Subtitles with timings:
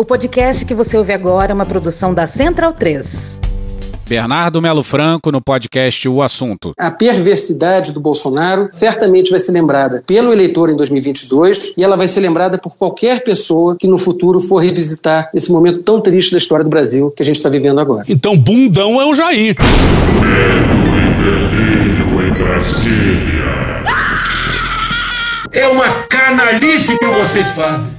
[0.00, 3.40] O podcast que você ouve agora é uma produção da Central 3.
[4.08, 6.72] Bernardo Melo Franco no podcast O Assunto.
[6.78, 12.06] A perversidade do Bolsonaro certamente vai ser lembrada pelo eleitor em 2022 e ela vai
[12.06, 16.38] ser lembrada por qualquer pessoa que no futuro for revisitar esse momento tão triste da
[16.38, 18.04] história do Brasil que a gente está vivendo agora.
[18.08, 19.56] Então, bundão é o Jair.
[20.20, 23.82] Medo e delírio em Brasília.
[25.52, 27.97] É uma canalice que vocês fazem.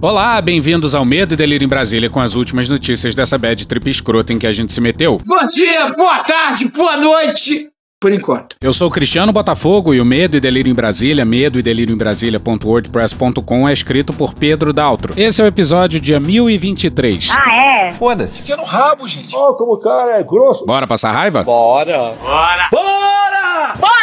[0.00, 3.88] Olá, bem-vindos ao Medo e Delírio em Brasília com as últimas notícias dessa bad trip
[3.88, 5.18] escrota em que a gente se meteu.
[5.24, 7.70] Bom dia, boa tarde, boa noite.
[7.98, 8.56] Por enquanto.
[8.60, 11.96] Eu sou Cristiano Botafogo e o Medo e Delírio em Brasília, medo e delírio em
[11.96, 15.14] Brasília.wordpress.com é escrito por Pedro Daltro.
[15.16, 17.30] Esse é o episódio dia 1023.
[17.30, 17.90] Ah, é?
[17.92, 18.42] Foda-se.
[18.42, 19.34] Enfia no rabo, gente.
[19.34, 20.66] Ó, oh, como o cara é grosso.
[20.66, 21.42] Bora passar raiva?
[21.42, 22.14] Bora!
[22.20, 22.68] Bora!
[22.70, 23.76] Bora!
[23.80, 23.96] Bora!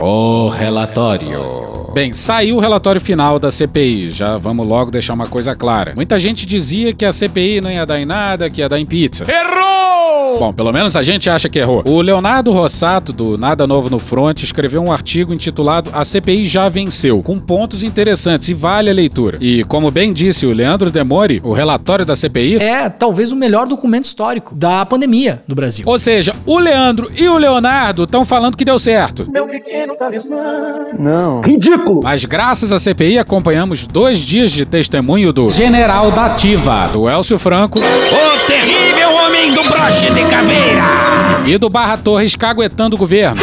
[0.00, 1.79] O relatório.
[1.92, 4.10] Bem, saiu o relatório final da CPI.
[4.10, 5.92] Já vamos logo deixar uma coisa clara.
[5.96, 8.86] Muita gente dizia que a CPI não ia dar em nada, que ia dar em
[8.86, 9.24] pizza.
[9.28, 9.99] Errou!
[10.38, 11.82] Bom, pelo menos a gente acha que errou.
[11.84, 16.68] O Leonardo Rossato, do Nada Novo no Front, escreveu um artigo intitulado A CPI já
[16.68, 19.38] venceu, com pontos interessantes e vale a leitura.
[19.40, 23.66] E, como bem disse o Leandro Demori, o relatório da CPI é talvez o melhor
[23.66, 25.84] documento histórico da pandemia do Brasil.
[25.86, 29.30] Ou seja, o Leandro e o Leonardo estão falando que deu certo.
[29.30, 30.42] Meu pequeno talismã.
[30.98, 31.40] Não.
[31.40, 32.00] Ridículo!
[32.02, 37.38] Mas graças à CPI acompanhamos dois dias de testemunho do General da Ativa, do Elcio
[37.38, 37.78] Franco.
[37.78, 38.79] O terrível
[39.88, 41.42] de caveira!
[41.46, 43.40] E do Barra Torres caguetando o governo.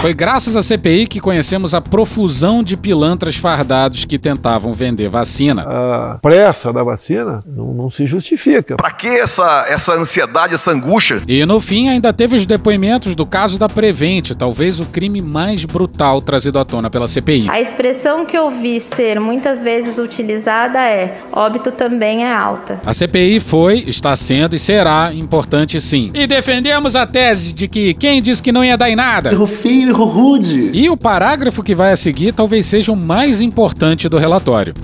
[0.00, 5.62] Foi graças à CPI que conhecemos a profusão de pilantras fardados que tentavam vender vacina.
[5.62, 8.76] A pressa da vacina não, não se justifica.
[8.76, 11.22] Pra que essa, essa ansiedade, essa angústia?
[11.26, 15.64] E no fim ainda teve os depoimentos do caso da Prevent, talvez o crime mais
[15.64, 17.48] brutal trazido à tona pela CPI.
[17.50, 22.80] A expressão que eu vi ser muitas vezes utilizada é: óbito também é alta.
[22.86, 26.10] A CPI foi, está sendo e será importante sim.
[26.14, 29.32] E defendemos a tese de que quem disse que não ia dar em nada.
[29.32, 29.46] Errou
[29.86, 30.70] rude.
[30.72, 34.74] E o parágrafo que vai a seguir talvez seja o mais importante do relatório.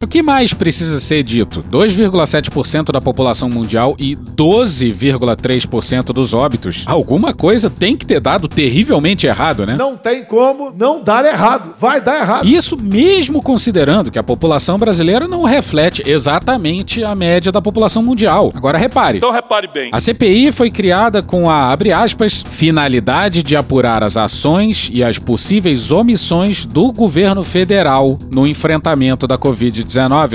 [0.00, 1.60] O que mais precisa ser dito?
[1.72, 6.84] 2,7% da população mundial e 12,3% dos óbitos.
[6.86, 9.74] Alguma coisa tem que ter dado terrivelmente errado, né?
[9.76, 11.74] Não tem como não dar errado.
[11.80, 12.46] Vai dar errado.
[12.46, 18.52] Isso mesmo considerando que a população brasileira não reflete exatamente a média da população mundial.
[18.54, 19.18] Agora repare.
[19.18, 19.90] Então repare bem.
[19.92, 25.18] A CPI foi criada com a, abre aspas, finalidade de apurar as ações e as
[25.18, 29.87] possíveis omissões do governo federal no enfrentamento da Covid-19.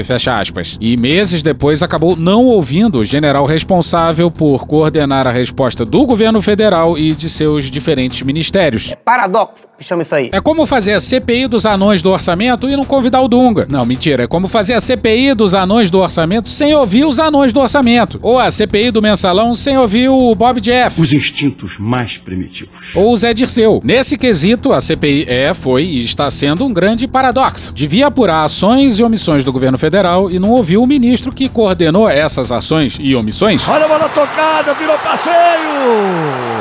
[0.03, 0.77] Fecha aspas.
[0.79, 6.41] E meses depois acabou não ouvindo o general responsável por coordenar a resposta do governo
[6.41, 8.93] federal e de seus diferentes ministérios.
[9.05, 10.29] Paradoxo, que chama isso aí.
[10.31, 13.67] É como fazer a CPI dos anões do orçamento e não convidar o Dunga.
[13.69, 14.23] Não, mentira.
[14.23, 18.19] É como fazer a CPI dos anões do orçamento sem ouvir os anões do orçamento.
[18.21, 20.99] Ou a CPI do mensalão sem ouvir o Bob Jeff.
[21.01, 22.95] Os instintos mais primitivos.
[22.95, 23.81] Ou o Zé Dirceu.
[23.83, 27.73] Nesse quesito, a CPI é, foi e está sendo um grande paradoxo.
[27.73, 32.09] Devia apurar ações e omissões do governo federal e não ouviu o ministro que coordenou
[32.09, 33.67] essas ações e omissões.
[33.67, 36.53] Olha a bola tocada, virou passeio!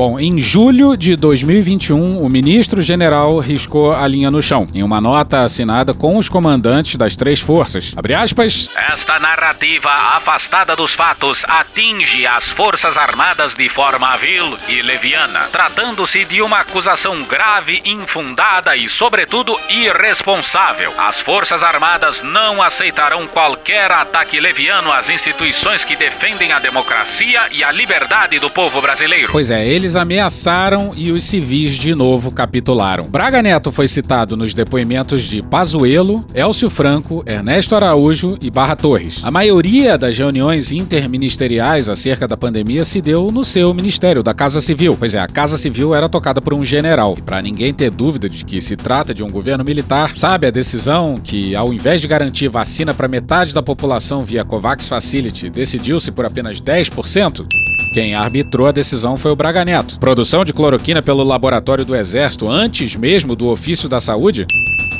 [0.00, 4.98] Bom, em julho de 2021, o ministro general riscou a linha no chão, em uma
[4.98, 7.92] nota assinada com os comandantes das três forças.
[7.94, 8.70] Abre aspas.
[8.74, 16.24] Esta narrativa afastada dos fatos atinge as Forças Armadas de forma vil e leviana, tratando-se
[16.24, 20.94] de uma acusação grave, infundada e, sobretudo, irresponsável.
[20.96, 27.64] As Forças Armadas não aceitarão qualquer ataque leviano às instituições que defendem a democracia e
[27.64, 29.32] a liberdade do povo brasileiro.
[29.32, 33.04] Pois é, eles ameaçaram e os civis de novo capitularam.
[33.04, 39.24] Braga Neto foi citado nos depoimentos de Pazuello, Elcio Franco, Ernesto Araújo e Barra Torres.
[39.24, 44.60] A maioria das reuniões interministeriais acerca da pandemia se deu no seu ministério, da Casa
[44.60, 44.96] Civil.
[44.98, 47.16] Pois é, a Casa Civil era tocada por um general.
[47.18, 50.50] E para ninguém ter dúvida de que se trata de um governo militar, sabe a
[50.50, 56.12] decisão que, ao invés de garantir vacina para metade da população via COVAX Facility, decidiu-se
[56.12, 57.46] por apenas 10%?
[57.94, 59.98] Quem arbitrou a decisão foi o Braga Neto.
[59.98, 64.46] Produção de cloroquina pelo laboratório do Exército antes mesmo do ofício da saúde?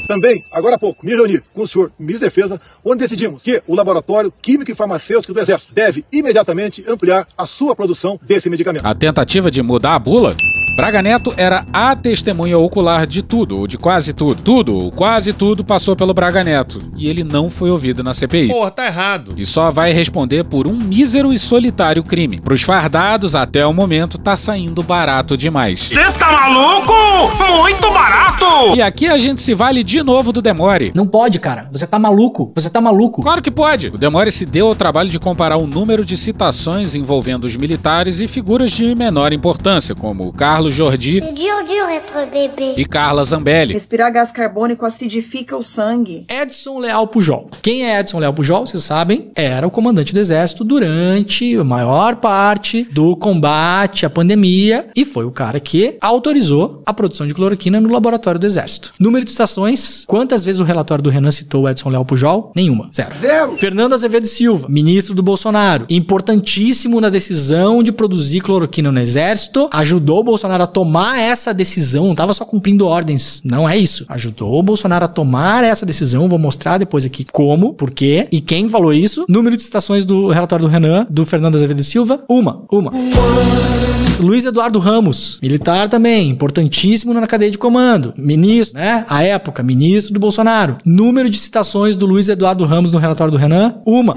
[0.08, 3.62] Também, agora há pouco, me reuni com o senhor Ministro da Defesa, onde decidimos que
[3.67, 8.87] o Laboratório Químico e Farmacêutico do Exército deve imediatamente ampliar a sua produção desse medicamento.
[8.87, 10.34] A tentativa de mudar a bula?
[10.81, 14.41] Braga Neto era a testemunha ocular de tudo, ou de quase tudo.
[14.41, 16.81] Tudo, ou quase tudo, passou pelo Braga Neto.
[16.97, 18.49] E ele não foi ouvido na CPI.
[18.49, 19.35] Porra, tá errado.
[19.37, 22.41] E só vai responder por um mísero e solitário crime.
[22.41, 25.81] Pros fardados, até o momento, tá saindo barato demais.
[25.81, 26.94] Você tá maluco?
[27.59, 28.75] Muito barato!
[28.75, 30.93] E aqui a gente se vale de novo do Demore.
[30.94, 31.69] Não pode, cara.
[31.71, 32.53] Você tá maluco.
[32.55, 33.21] Você tá maluco.
[33.21, 33.88] Claro que pode.
[33.88, 38.19] O Demore se deu ao trabalho de comparar o número de citações envolvendo os militares
[38.21, 41.20] e figuras de menor importância, como Carlos Jordi
[42.76, 43.75] e Carla Zambelli.
[43.75, 46.26] Respirar gás carbônico acidifica o sangue.
[46.28, 47.50] Edson Leal Pujol.
[47.62, 48.67] Quem é Edson Leal Pujol?
[48.67, 54.88] Vocês sabem, era o comandante do exército durante a maior parte do combate à pandemia
[54.94, 58.93] e foi o cara que autorizou a produção de cloroquina no laboratório do exército.
[58.99, 62.52] Número de estações, quantas vezes o relatório do Renan citou o Edson Leal Pujol?
[62.55, 62.90] Nenhuma.
[62.94, 63.14] Zero.
[63.20, 63.56] Zero.
[63.56, 70.20] Fernando Azevedo Silva, ministro do Bolsonaro, importantíssimo na decisão de produzir cloroquina no exército, ajudou
[70.20, 74.05] o Bolsonaro a tomar essa decisão, não estava só cumprindo ordens, não é isso.
[74.08, 78.41] Ajudou o Bolsonaro a tomar essa decisão, vou mostrar depois aqui como, por quê e
[78.41, 79.25] quem falou isso.
[79.29, 82.93] Número de citações do relatório do Renan, do Fernando Azevedo Silva, uma, uma.
[84.20, 89.05] Luiz Eduardo Ramos, militar também, importantíssimo na cadeia de comando, ministro, né?
[89.08, 90.76] A época, ministro do Bolsonaro.
[90.85, 94.14] Número de citações do Luiz Eduardo Ramos no relatório do Renan, uma.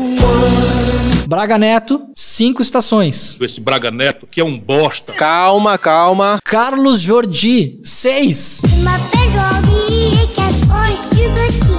[1.33, 3.39] Braga Neto, cinco estações.
[3.41, 5.13] Esse Braga Neto que é um bosta.
[5.13, 6.37] Calma, calma.
[6.43, 8.61] Carlos Jordi, seis.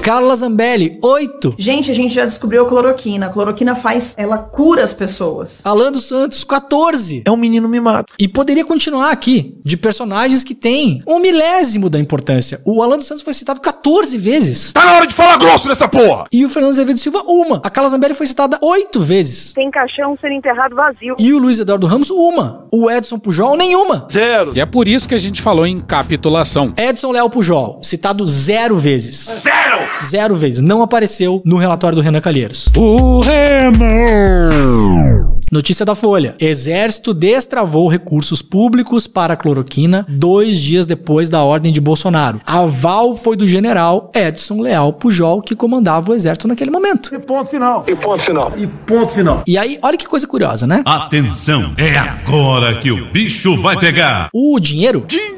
[0.04, 1.54] Carla Zambelli, 8.
[1.58, 3.24] Gente, a gente já descobriu a cloroquina.
[3.24, 5.62] A cloroquina faz, ela cura as pessoas.
[5.64, 7.22] Alan dos Santos, 14.
[7.24, 8.08] É um menino mimado.
[8.18, 12.60] E poderia continuar aqui, de personagens que têm um milésimo da importância.
[12.66, 14.74] O Alan dos Santos foi citado 14 vezes.
[14.74, 16.26] Tá na hora de falar grosso nessa porra!
[16.30, 17.62] E o Fernando Azevedo Silva, uma.
[17.64, 19.54] A Carla Zambelli foi citada 8 vezes.
[19.54, 21.14] Tem caixão sendo enterrado vazio.
[21.18, 22.66] E o Luiz Eduardo Ramos, uma.
[22.70, 24.06] O Edson Pujol, nenhuma.
[24.12, 24.52] Zero.
[24.54, 26.74] E é por isso que a gente falou em capitulação.
[26.76, 29.32] Edson Léo Pujol, citado zero vezes.
[29.42, 29.78] Zero!
[30.04, 30.60] Zero vezes.
[30.60, 32.68] Não apareceu no relatório do Renan Calheiros.
[32.76, 35.24] O Renan!
[35.50, 36.34] Notícia da Folha.
[36.40, 42.40] Exército destravou recursos públicos para a cloroquina dois dias depois da ordem de Bolsonaro.
[42.44, 47.14] Aval foi do general Edson Leal Pujol, que comandava o exército naquele momento.
[47.14, 47.84] E ponto final.
[47.86, 48.52] E ponto final.
[48.56, 49.42] E ponto final.
[49.46, 50.82] E aí, olha que coisa curiosa, né?
[50.84, 54.28] Atenção, é agora que o bicho vai pegar.
[54.32, 55.33] O dinheiro Dinheiro!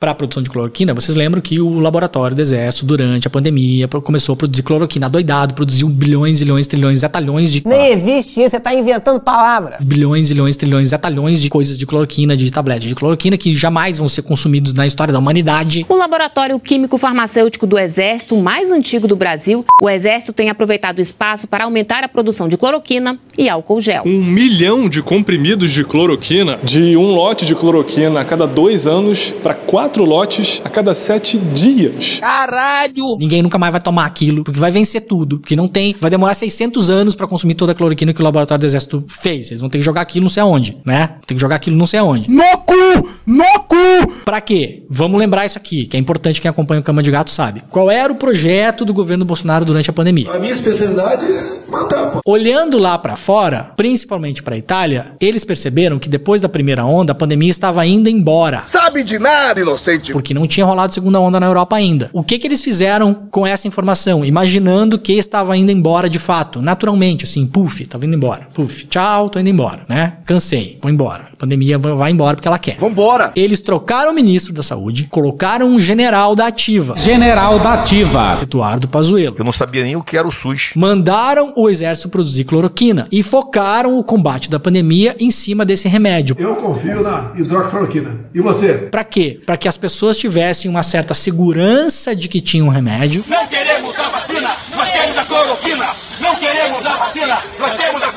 [0.00, 3.88] Para a produção de cloroquina, vocês lembram que o laboratório do exército, durante a pandemia,
[3.88, 8.60] começou a produzir cloroquina doidado, produziu bilhões, zilhões, trilhões, zetalhões de Nem existe isso, você
[8.60, 9.82] tá inventando palavras.
[9.82, 14.08] bilhões, zilhões, trilhões, zetalhões de coisas de cloroquina, de tabletes de cloroquina que jamais vão
[14.08, 15.84] ser consumidos na história da humanidade.
[15.88, 20.98] O laboratório químico farmacêutico do Exército, o mais antigo do Brasil, o Exército tem aproveitado
[20.98, 24.02] o espaço para aumentar a produção de cloroquina e álcool gel.
[24.06, 29.34] Um milhão de comprimidos de cloroquina, de um lote de cloroquina a cada dois anos
[29.42, 32.18] para quatro lotes a cada sete dias.
[32.20, 33.16] Caralho!
[33.18, 36.34] Ninguém nunca mais vai tomar aquilo, porque vai vencer tudo, porque não tem, vai demorar
[36.34, 39.50] 600 anos pra consumir toda a cloroquina que o laboratório do exército fez.
[39.50, 41.14] Eles vão ter que jogar aquilo não sei aonde, né?
[41.26, 42.30] Tem que jogar aquilo não sei aonde.
[42.30, 43.08] No cu!
[43.26, 44.12] No cu!
[44.24, 44.84] Pra quê?
[44.88, 47.62] Vamos lembrar isso aqui, que é importante quem acompanha o Cama de Gato sabe.
[47.68, 50.30] Qual era o projeto do governo Bolsonaro durante a pandemia?
[50.32, 52.10] A minha especialidade é matar.
[52.12, 52.20] pô.
[52.24, 57.14] Olhando lá pra fora, principalmente pra Itália, eles perceberam que depois da primeira onda, a
[57.14, 58.62] pandemia estava indo embora.
[58.66, 60.12] Sabe de nada, inocente!
[60.12, 62.10] Porque não tinha rolado segunda onda na Europa ainda.
[62.12, 64.24] O que que eles fizeram com essa informação?
[64.24, 68.48] Imaginando que estava indo embora de fato, naturalmente, assim, puf, tava indo embora.
[68.54, 70.14] Puf, tchau, tô indo embora, né?
[70.24, 71.28] Cansei, vou embora.
[71.32, 72.76] A pandemia vai vai embora porque ela quer.
[72.78, 73.32] Vambora!
[73.36, 78.38] Eles trocaram o ministro da saúde, colocaram um general da ativa, General da Ativa.
[78.42, 79.36] Eduardo Pazuello.
[79.38, 80.72] Eu não sabia nem o que era o SUS.
[80.74, 86.36] Mandaram o exército produzir cloroquina e focaram o combate da pandemia em cima desse remédio.
[86.38, 88.26] Eu confio na hidroxicloroquina.
[88.34, 88.74] E você?
[88.90, 89.37] Pra quê?
[89.44, 93.98] Pra que as pessoas tivessem uma certa segurança de que tinham um remédio Não queremos
[93.98, 95.96] a vacina, nós a!
[96.20, 97.42] Não queremos a vacina!
[97.58, 98.07] Nós a!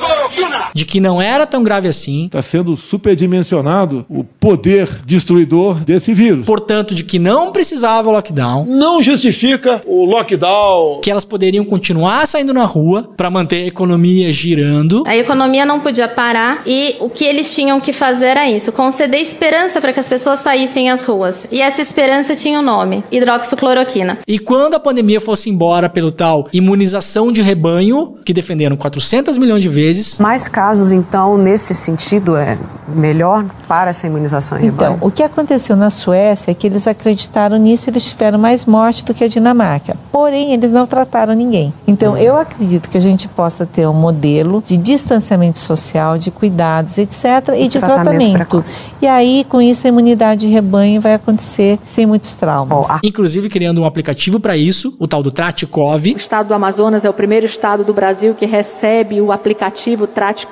[0.74, 2.26] De que não era tão grave assim.
[2.26, 6.46] Está sendo superdimensionado o poder destruidor desse vírus.
[6.46, 8.64] Portanto, de que não precisava lockdown.
[8.66, 11.00] Não justifica o lockdown.
[11.00, 15.04] Que elas poderiam continuar saindo na rua para manter a economia girando.
[15.06, 19.20] A economia não podia parar e o que eles tinham que fazer era isso: conceder
[19.20, 21.46] esperança para que as pessoas saíssem às ruas.
[21.50, 24.18] E essa esperança tinha o um nome: hidroxicloroquina.
[24.26, 29.62] E quando a pandemia fosse embora pelo tal imunização de rebanho, que defenderam 400 milhões
[29.62, 30.18] de vezes.
[30.18, 34.98] Mais casos, então, nesse sentido, é melhor para essa imunização em Então, rebanho?
[35.00, 39.04] o que aconteceu na Suécia é que eles acreditaram nisso e eles tiveram mais morte
[39.04, 39.96] do que a Dinamarca.
[40.12, 41.74] Porém, eles não trataram ninguém.
[41.84, 46.96] Então, eu acredito que a gente possa ter um modelo de distanciamento social, de cuidados,
[46.96, 47.24] etc.,
[47.56, 48.62] e, E de tratamento tratamento.
[49.00, 52.86] E aí, com isso, a imunidade de rebanho vai acontecer sem muitos traumas.
[53.02, 56.12] Inclusive criando um aplicativo para isso, o tal do Tratikov.
[56.12, 60.51] O estado do Amazonas é o primeiro estado do Brasil que recebe o aplicativo Tratikov.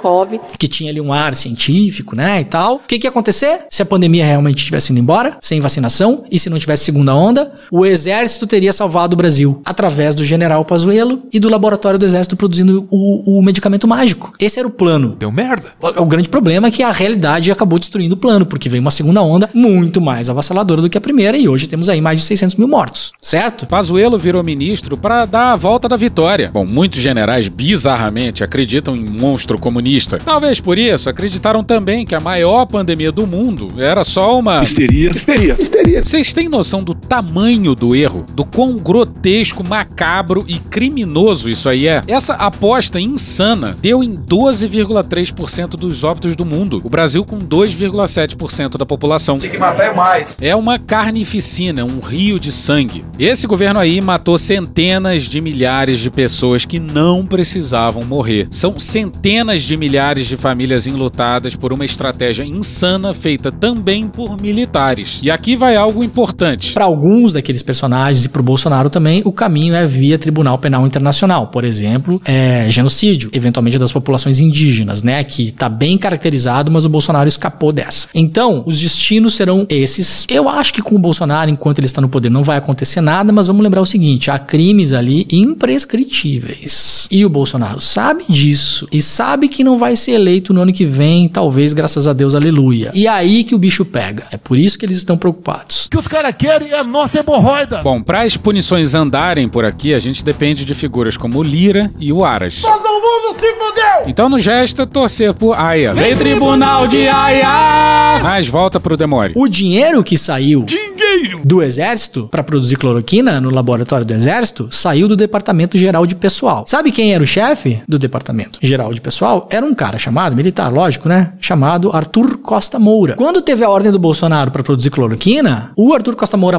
[0.59, 2.77] Que tinha ali um ar científico, né, e tal.
[2.77, 6.39] O que que ia acontecer se a pandemia realmente tivesse indo embora, sem vacinação, e
[6.39, 7.53] se não tivesse segunda onda?
[7.71, 12.37] O exército teria salvado o Brasil através do general Pazuello e do laboratório do exército
[12.37, 14.33] produzindo o, o medicamento mágico.
[14.39, 15.15] Esse era o plano.
[15.19, 15.73] Deu merda.
[15.81, 18.91] O, o grande problema é que a realidade acabou destruindo o plano, porque veio uma
[18.91, 22.27] segunda onda muito mais avassaladora do que a primeira, e hoje temos aí mais de
[22.27, 23.67] 600 mil mortos, certo?
[23.67, 26.51] Pazuello virou ministro para dar a volta da vitória.
[26.53, 29.90] Bom, muitos generais bizarramente acreditam em monstro comunista.
[30.25, 35.11] Talvez por isso acreditaram também que a maior pandemia do mundo era só uma Histeria.
[35.11, 35.57] Histeria.
[35.59, 36.05] Histeria.
[36.05, 38.25] Vocês têm noção do tamanho do erro?
[38.33, 42.03] Do quão grotesco, macabro e criminoso isso aí é?
[42.07, 46.81] Essa aposta insana deu em 12,3% dos óbitos do mundo.
[46.85, 49.39] O Brasil com 2,7% da população.
[49.39, 50.39] Tem que matar é mais.
[50.41, 53.05] É uma carnificina, um rio de sangue.
[53.19, 58.49] Esse governo aí matou centenas de milhares de pessoas que não precisavam morrer.
[58.51, 65.21] São centenas de milhares de famílias enlutadas por uma estratégia insana feita também por militares.
[65.23, 66.75] E aqui vai algo importante.
[66.75, 70.87] Para alguns daqueles personagens e para o Bolsonaro também, o caminho é via Tribunal Penal
[70.87, 71.47] Internacional.
[71.47, 75.25] Por exemplo, é genocídio, eventualmente das populações indígenas, né?
[75.25, 78.09] Que está bem caracterizado, mas o Bolsonaro escapou dessa.
[78.15, 80.27] Então, os destinos serão esses.
[80.29, 83.33] Eu acho que com o Bolsonaro, enquanto ele está no poder, não vai acontecer nada,
[83.33, 87.09] mas vamos lembrar o seguinte: há crimes ali imprescritíveis.
[87.11, 90.85] E o Bolsonaro sabe disso e sabe que não vai ser eleito no ano que
[90.85, 92.91] vem, talvez, graças a Deus, aleluia.
[92.95, 94.25] E é aí que o bicho pega.
[94.31, 95.87] É por isso que eles estão preocupados.
[95.87, 97.81] O que os caras querem é a nossa hemorroida.
[97.83, 101.91] Bom, para as punições andarem por aqui, a gente depende de figuras como o Lira
[101.99, 102.63] e o Aras.
[102.63, 104.03] Todo mundo se fudeu.
[104.07, 105.93] Então não gesta torcer por Aia.
[105.95, 108.21] Vem Tribunal de Aia!
[108.23, 109.33] Mas volta pro Demore.
[109.37, 111.41] O dinheiro que saiu Dinheiro.
[111.45, 116.65] do Exército para produzir cloroquina no laboratório do Exército saiu do Departamento Geral de Pessoal.
[116.67, 119.49] Sabe quem era o chefe do Departamento Geral de Pessoal?
[119.51, 121.35] Era um cara chamado, militar, lógico, né?
[121.41, 123.15] Chamado Arthur Costa Moura.
[123.17, 126.59] Quando teve a ordem do Bolsonaro para produzir cloroquina, o Arthur Costa Moura,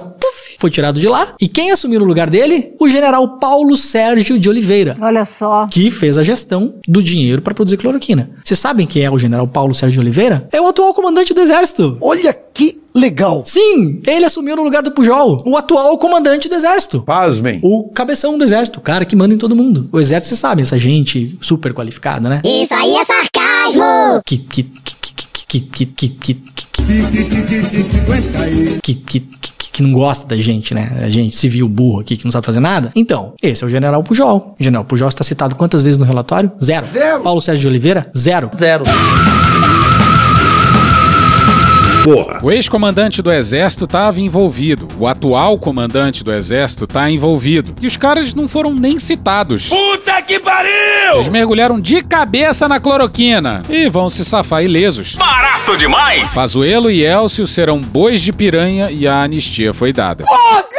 [0.60, 1.34] foi tirado de lá.
[1.40, 2.74] E quem assumiu no lugar dele?
[2.80, 4.98] O general Paulo Sérgio de Oliveira.
[5.02, 5.68] Olha só.
[5.68, 8.30] Que fez a gestão do dinheiro para produzir cloroquina.
[8.44, 10.48] Vocês sabem quem é o general Paulo Sérgio de Oliveira?
[10.52, 11.98] É o atual comandante do Exército.
[12.02, 13.44] Olha que legal.
[13.46, 17.02] Sim, ele assumiu no lugar do Pujol, o atual comandante do exército.
[17.02, 17.60] Pasmem.
[17.64, 19.90] O cabeção do exército, o cara que manda em todo mundo.
[19.92, 22.42] O exército, vocês sabem, essa gente super qualificada, né?
[22.44, 24.22] Isso aí é sarcasmo!
[24.26, 24.96] Que, que, que,
[25.60, 26.34] que que que que
[28.96, 31.02] que que não gosta da gente, né?
[31.02, 32.92] A gente civil burro aqui que não sabe fazer nada.
[32.96, 34.56] Então, esse é o General Pujol.
[34.60, 36.52] General Pujol está citado quantas vezes no relatório?
[36.64, 36.86] Zero.
[36.88, 37.22] Zero.
[37.22, 38.10] Paulo Sérgio de Oliveira?
[38.16, 38.50] Zero.
[38.58, 38.86] Zero.
[42.04, 42.40] Porra.
[42.42, 44.88] O ex-comandante do exército estava envolvido.
[44.98, 47.76] O atual comandante do exército está envolvido.
[47.80, 49.70] E os caras não foram nem citados.
[49.70, 50.72] Puta que pariu!
[51.14, 55.16] Eles mergulharam de cabeça na cloroquina e vão se safar ilesos.
[55.16, 56.34] Barato demais!
[56.34, 60.26] Pazuello e Elcio serão bois de piranha e a anistia foi dada.
[60.28, 60.71] Novo,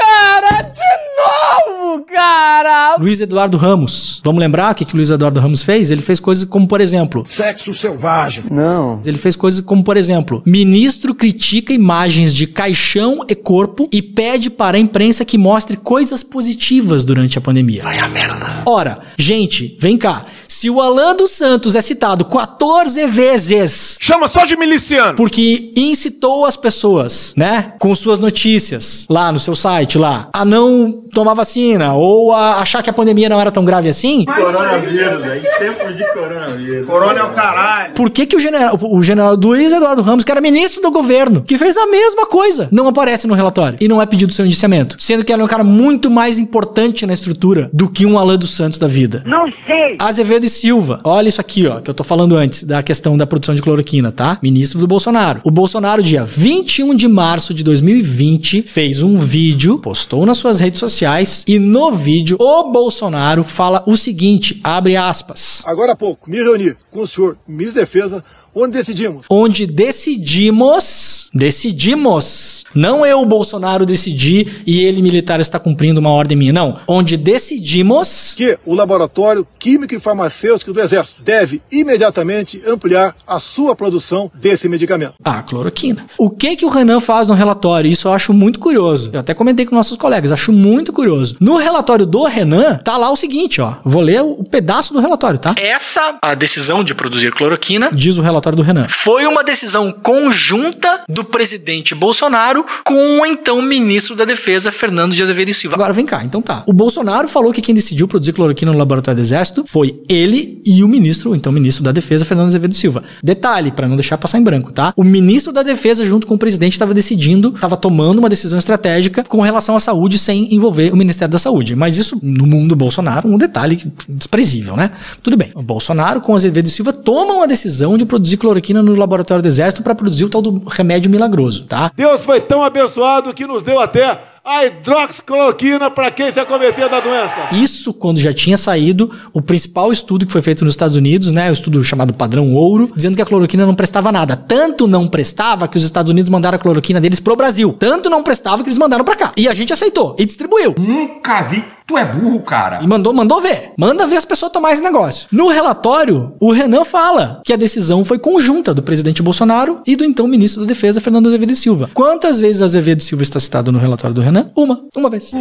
[2.02, 2.96] cara!
[2.98, 4.20] Luiz Eduardo Ramos.
[4.24, 5.90] Vamos lembrar o que, que o Luiz Eduardo Ramos fez?
[5.90, 7.24] Ele fez coisas como, por exemplo.
[7.26, 8.44] Sexo selvagem.
[8.50, 9.00] Não.
[9.04, 14.50] Ele fez coisas como, por exemplo, ministro critica imagens de caixão e corpo e pede
[14.50, 17.82] para a imprensa que mostre coisas positivas durante a pandemia.
[17.82, 18.64] Vai a merda.
[18.66, 20.26] Ora, gente, vem cá.
[20.48, 23.98] Se o Alan dos Santos é citado 14 vezes.
[24.00, 25.16] Chama só de miliciano.
[25.16, 27.72] Porque incitou as pessoas, né?
[27.80, 32.82] Com suas notícias lá no seu site lá, a não tomar vacina ou a achar
[32.82, 36.86] que a pandemia não era tão grave assim, Coronavírus, aí tempo de coronavírus.
[36.86, 37.92] Corona é o caralho.
[37.94, 41.42] por que, que o general, o general Luiz Eduardo Ramos, que era ministro do governo,
[41.42, 44.96] que fez a mesma coisa, não aparece no relatório e não é pedido seu indiciamento?
[44.98, 48.38] Sendo que ele é um cara muito mais importante na estrutura do que um Alan
[48.38, 49.22] dos Santos da vida.
[49.26, 49.96] Não sei.
[50.00, 51.00] Azevedo e Silva.
[51.04, 54.10] Olha isso aqui, ó, que eu tô falando antes da questão da produção de cloroquina,
[54.10, 54.38] tá?
[54.42, 55.40] Ministro do Bolsonaro.
[55.44, 60.80] O Bolsonaro, dia 21 de março de 2020, fez um vídeo, postou nas suas redes
[60.80, 61.01] sociais
[61.48, 65.62] e no vídeo o Bolsonaro fala o seguinte, abre aspas.
[65.66, 72.64] Agora há pouco, me reuni com o senhor Miss Defesa, onde decidimos Onde decidimos, decidimos,
[72.74, 76.78] não eu, Bolsonaro, decidi e ele, militar, está cumprindo uma ordem minha, não.
[76.86, 83.74] Onde decidimos que o Laboratório Químico e Farmacêutico do Exército deve imediatamente ampliar a sua
[83.74, 85.14] produção desse medicamento.
[85.24, 86.06] a cloroquina.
[86.18, 87.90] O que que o Renan faz no relatório?
[87.90, 89.10] Isso eu acho muito curioso.
[89.12, 91.36] Eu até comentei com nossos colegas, acho muito curioso.
[91.40, 93.76] No relatório do Renan, tá lá o seguinte, ó.
[93.84, 95.54] Vou ler o pedaço do relatório, tá?
[95.56, 101.04] Essa, a decisão de produzir cloroquina, diz o relatório do Renan, foi uma decisão conjunta
[101.08, 105.76] do presidente Bolsonaro com o então ministro da Defesa, Fernando de Azevedo e Silva.
[105.76, 106.64] Agora vem cá, então tá.
[106.66, 110.82] O Bolsonaro falou que quem decidiu produzir cloroquina no laboratório do Exército foi ele e
[110.82, 113.02] o ministro, o então ministro da Defesa, Fernando Azevedo e Silva.
[113.22, 114.92] Detalhe, pra não deixar passar em branco, tá?
[114.96, 119.22] O ministro da Defesa, junto com o presidente, estava decidindo, estava tomando uma decisão estratégica
[119.24, 121.76] com relação à saúde sem envolver o Ministério da Saúde.
[121.76, 124.90] Mas isso, no mundo Bolsonaro, um detalhe desprezível, né?
[125.22, 125.50] Tudo bem.
[125.54, 129.48] O Bolsonaro com Azevedo e Silva tomam a decisão de produzir cloroquina no laboratório do
[129.48, 131.92] Exército para produzir o tal do remédio milagroso, tá?
[131.96, 137.00] Deus foi tão abençoado que nos deu até a hidroxicloroquina para quem se acometer da
[137.00, 137.48] doença.
[137.52, 141.48] Isso quando já tinha saído o principal estudo que foi feito nos Estados Unidos, né,
[141.48, 144.36] o estudo chamado padrão ouro, dizendo que a cloroquina não prestava nada.
[144.36, 147.74] Tanto não prestava que os Estados Unidos mandaram a cloroquina deles pro Brasil.
[147.78, 149.32] Tanto não prestava que eles mandaram pra cá.
[149.36, 150.74] E a gente aceitou e distribuiu.
[150.78, 151.64] Nunca vi.
[151.92, 152.82] Tu é burro, cara.
[152.82, 153.72] E mandou, mandou ver.
[153.76, 155.28] Manda ver as pessoas tomar esse negócio.
[155.30, 160.02] No relatório, o Renan fala que a decisão foi conjunta do presidente Bolsonaro e do
[160.02, 161.90] então ministro da Defesa, Fernando Azevedo e Silva.
[161.92, 164.48] Quantas vezes Azevedo e Silva está citado no relatório do Renan?
[164.56, 164.80] Uma.
[164.96, 165.32] Uma vez.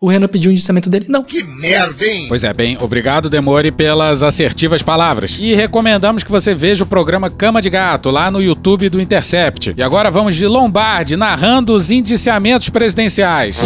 [0.00, 1.04] O Renan pediu um indiciamento dele?
[1.10, 1.22] Não.
[1.22, 2.24] Que merda, hein?
[2.26, 5.38] Pois é, bem, obrigado, Demore, pelas assertivas palavras.
[5.38, 9.74] E recomendamos que você veja o programa Cama de Gato lá no YouTube do Intercept.
[9.76, 13.60] E agora vamos de Lombardi narrando os indiciamentos presidenciais.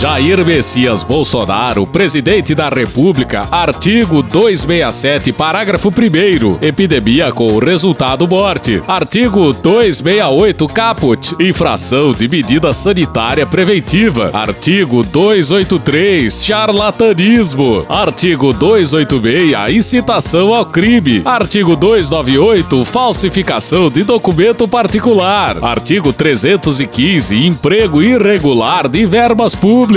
[0.00, 8.82] Jair Messias Bolsonaro, presidente da República, artigo 267, parágrafo 1 epidemia com resultado morte.
[8.88, 14.30] Artigo 268, caput, infração de medida sanitária preventiva.
[14.32, 17.84] Artigo 283, charlatanismo.
[17.86, 21.20] Artigo 286, incitação ao crime.
[21.26, 25.62] Artigo 298, falsificação de documento particular.
[25.62, 29.89] Artigo 315, emprego irregular de verbas públicas.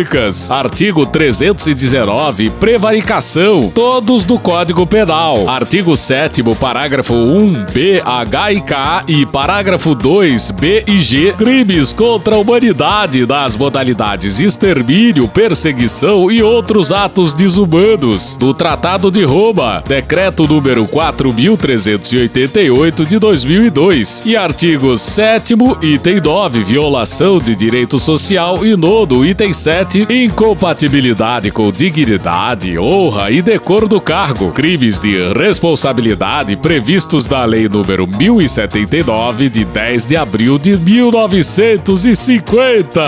[0.49, 5.47] Artigo 319, prevaricação, todos do Código Penal.
[5.47, 11.93] Artigo 7 parágrafo 1, B, H e K e parágrafo 2, B e G, crimes
[11.93, 18.36] contra a humanidade nas modalidades extermínio, perseguição e outros atos desumanos.
[18.36, 25.53] Do Tratado de Roma, decreto número 4388 de 2002 e artigo 7
[25.84, 33.41] item 9, violação de direito social e nono, item 7, incompatibilidade com dignidade, honra e
[33.41, 40.58] decoro do cargo, crimes de responsabilidade previstos na Lei número 1079 de 10 de abril
[40.58, 43.02] de 1950.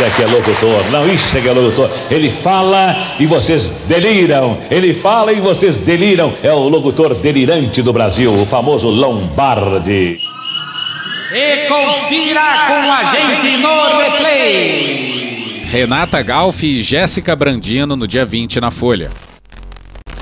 [0.00, 1.88] É que é locutor, não, isso é que é locutor.
[2.10, 4.58] Ele fala e vocês deliram.
[4.70, 6.34] Ele fala e vocês deliram.
[6.42, 10.18] É o locutor delirante do Brasil, o famoso Lombardi.
[11.32, 15.15] E confira com a gente no replay.
[15.68, 19.10] Renata Galf e Jéssica Brandino no dia 20 na Folha.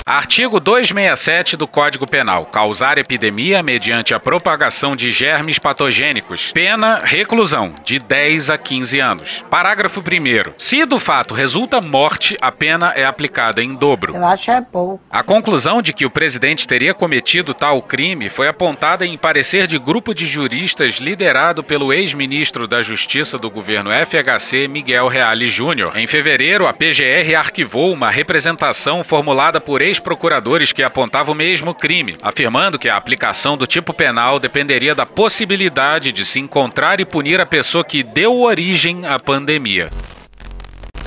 [0.06, 2.44] Artigo 267 do Código Penal.
[2.44, 6.52] Causar epidemia mediante a propagação de germes patogênicos.
[6.52, 9.44] Pena, reclusão, de 10 a 15 anos.
[9.48, 14.14] Parágrafo 1 Se do fato resulta morte, a pena é aplicada em dobro.
[14.14, 15.00] Eu acho é pouco.
[15.08, 19.78] A conclusão de que o presidente teria cometido tal crime foi apontada em parecer de
[19.78, 25.96] grupo de juristas liderado pelo ex-ministro da Justiça do governo FHC, Miguel Reale Júnior.
[25.96, 32.16] Em fevereiro, a PGR arquivou uma representação formulada por ex-procuradores que apontavam o mesmo crime,
[32.20, 37.40] afirmando que a aplicação do tipo penal dependeria da possibilidade de se encontrar e punir
[37.40, 39.88] a pessoa que deu origem à pandemia.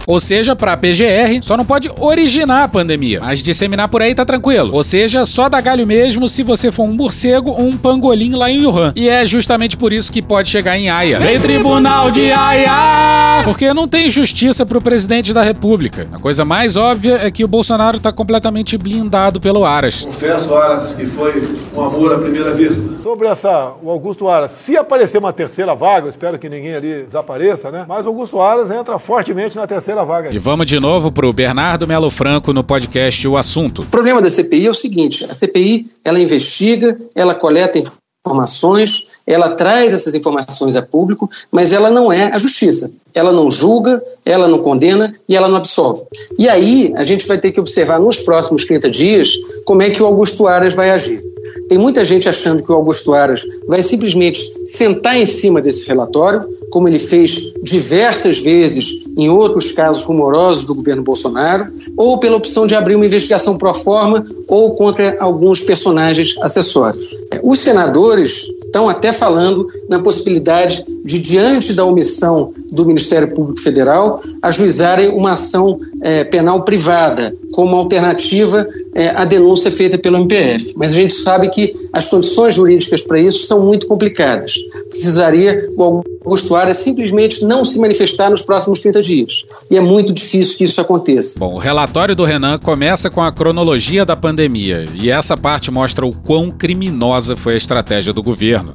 [0.09, 4.23] Ou seja, pra PGR, só não pode originar a pandemia, mas disseminar por aí tá
[4.23, 4.73] tranquilo.
[4.73, 8.49] Ou seja, só dá galho mesmo se você for um morcego ou um pangolim lá
[8.49, 8.93] em Wuhan.
[8.95, 11.19] E é justamente por isso que pode chegar em Haia.
[11.19, 13.43] Vem Tribunal de Haia!
[13.43, 16.07] Porque não tem justiça pro presidente da República.
[16.13, 20.05] A coisa mais óbvia é que o Bolsonaro tá completamente blindado pelo Aras.
[20.05, 22.81] Confesso, Aras, que foi um amor à primeira vista.
[23.03, 27.03] Sobre essa, o Augusto Aras, se aparecer uma terceira vaga, eu espero que ninguém ali
[27.03, 27.83] desapareça, né?
[27.89, 30.33] Mas o Augusto Aras entra fortemente na terceira vaga.
[30.33, 33.81] E vamos de novo pro Bernardo Melo Franco no podcast O Assunto.
[33.81, 37.79] O problema da CPI é o seguinte: a CPI ela investiga, ela coleta
[38.27, 42.91] informações, ela traz essas informações a público, mas ela não é a justiça.
[43.13, 46.03] Ela não julga, ela não condena e ela não absolve.
[46.37, 49.31] E aí a gente vai ter que observar nos próximos 30 dias
[49.65, 51.23] como é que o Augusto Aras vai agir.
[51.67, 56.47] Tem muita gente achando que o Augusto Aras vai simplesmente sentar em cima desse relatório,
[56.69, 62.67] como ele fez diversas vezes em outros casos rumorosos do governo Bolsonaro, ou pela opção
[62.67, 67.15] de abrir uma investigação pro forma ou contra alguns personagens acessórios.
[67.43, 74.21] Os senadores estão até falando na possibilidade de, diante da omissão do Ministério Público Federal,
[74.41, 80.73] ajuizarem uma ação é, penal privada, como alternativa é, à denúncia feita pelo MPF.
[80.75, 84.55] Mas a gente sabe que as condições jurídicas para isso são muito complicadas.
[84.89, 89.45] Precisaria o Augusto Aras simplesmente não se manifestar nos próximos 30 dias.
[89.71, 91.39] E é muito difícil que isso aconteça.
[91.39, 96.05] Bom, o relatório do Renan começa com a cronologia da pandemia, e essa parte mostra
[96.05, 98.73] o quão criminosa foi a estratégia do governo.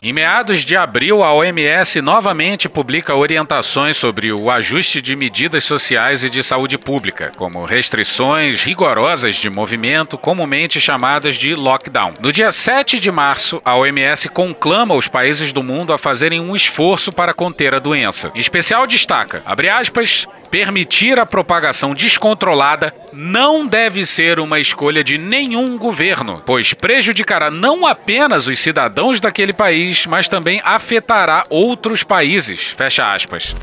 [0.00, 6.22] Em meados de abril, a OMS novamente publica orientações sobre o ajuste de medidas sociais
[6.22, 12.14] e de saúde pública, como restrições rigorosas de movimento, comumente chamadas de lockdown.
[12.20, 16.54] No dia 7 de março, a OMS conclama os países do mundo a fazerem um
[16.54, 18.30] esforço para conter a doença.
[18.36, 25.18] Em especial destaca, abre aspas, permitir a propagação descontrolada não deve ser uma escolha de
[25.18, 32.74] nenhum governo, pois prejudicará não apenas os cidadãos daquele país, mas também afetará outros países.
[32.76, 33.54] Fecha aspas.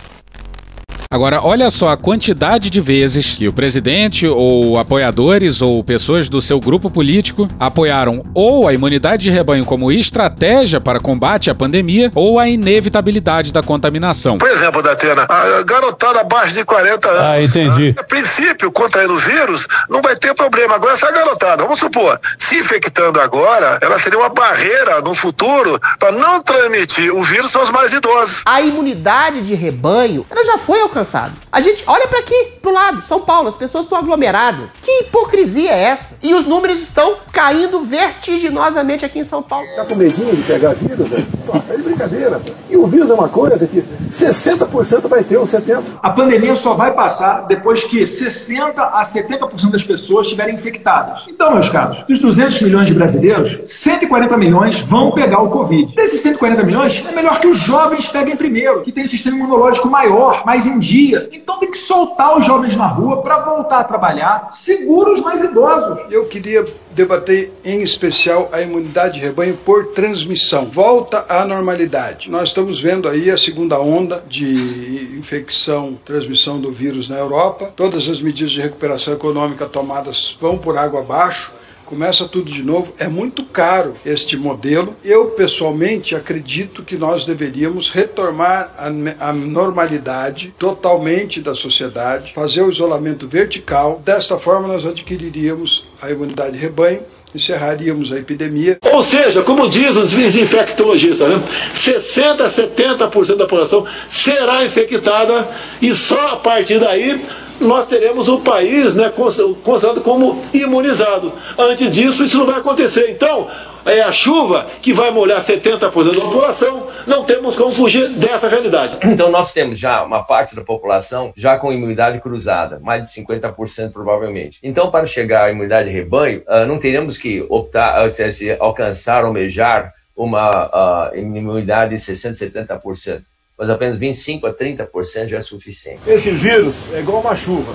[1.16, 6.42] Agora, olha só a quantidade de vezes que o presidente ou apoiadores ou pessoas do
[6.42, 12.12] seu grupo político apoiaram ou a imunidade de rebanho como estratégia para combate à pandemia
[12.14, 14.38] ou a inevitabilidade da contaminação.
[14.38, 17.22] Por exemplo, Datena, a garotada abaixo de 40 anos.
[17.22, 17.96] Ah, entendi.
[17.98, 20.76] A princípio, contraindo o vírus, não vai ter problema.
[20.76, 26.12] Agora, essa garotada, vamos supor, se infectando agora, ela seria uma barreira no futuro para
[26.12, 28.42] não transmitir o vírus aos mais idosos.
[28.46, 31.05] A imunidade de rebanho, ela já foi alcançada.
[31.52, 34.74] A gente olha para aqui, pro lado, São Paulo, as pessoas estão aglomeradas.
[34.82, 36.16] Que hipocrisia é essa?
[36.22, 39.68] E os números estão caindo vertiginosamente aqui em São Paulo.
[39.76, 41.26] Tá com medinho de pegar vírus, velho?
[41.70, 42.52] É de brincadeira, pô.
[42.70, 45.84] E o vírus é uma coisa que 60% vai ter, ou 70%.
[46.02, 51.26] A pandemia só vai passar depois que 60 a 70% das pessoas estiverem infectadas.
[51.28, 55.96] Então, meus caros, dos 200 milhões de brasileiros, 140 milhões vão pegar o Covid.
[55.96, 59.88] Desses 140 milhões, é melhor que os jovens peguem primeiro, que tem um sistema imunológico
[59.88, 61.30] maior, mais em dia.
[61.32, 65.44] Então tem que soltar os jovens na rua para voltar a trabalhar, segura os mais
[65.44, 66.00] idosos.
[66.12, 70.66] Eu queria debater em especial a imunidade de rebanho por transmissão.
[70.66, 72.30] Volta à normalidade.
[72.30, 77.74] Nós estamos vendo aí a segunda onda de infecção, transmissão do vírus na Europa.
[77.76, 81.52] Todas as medidas de recuperação econômica tomadas vão por água abaixo
[81.86, 82.94] começa tudo de novo.
[82.98, 84.96] É muito caro este modelo.
[85.04, 92.70] Eu, pessoalmente, acredito que nós deveríamos retomar a, a, normalidade totalmente da sociedade, fazer o
[92.70, 94.02] isolamento vertical.
[94.04, 97.02] Desta forma, nós adquiriríamos a imunidade de rebanho.
[97.34, 98.78] Encerraríamos a epidemia.
[98.94, 101.44] Ou seja, como diz os infectologistas, né?
[101.74, 105.46] 60% a 70% da população será infectada
[105.82, 107.22] e só a partir daí
[107.60, 111.34] nós teremos o país né, considerado como imunizado.
[111.58, 113.10] Antes disso, isso não vai acontecer.
[113.10, 113.48] Então,
[113.86, 118.98] é a chuva que vai molhar 70% da população, não temos como fugir dessa realidade.
[119.04, 123.92] Então, nós temos já uma parte da população já com imunidade cruzada, mais de 50%
[123.92, 124.60] provavelmente.
[124.64, 129.24] Então, para chegar à imunidade de rebanho, uh, não teremos que optar, uh, se, alcançar,
[129.24, 133.22] almejar uma uh, imunidade de 60%, 70%
[133.58, 136.02] mas apenas 25 a 30% já é suficiente.
[136.08, 137.74] Esse vírus é igual uma chuva.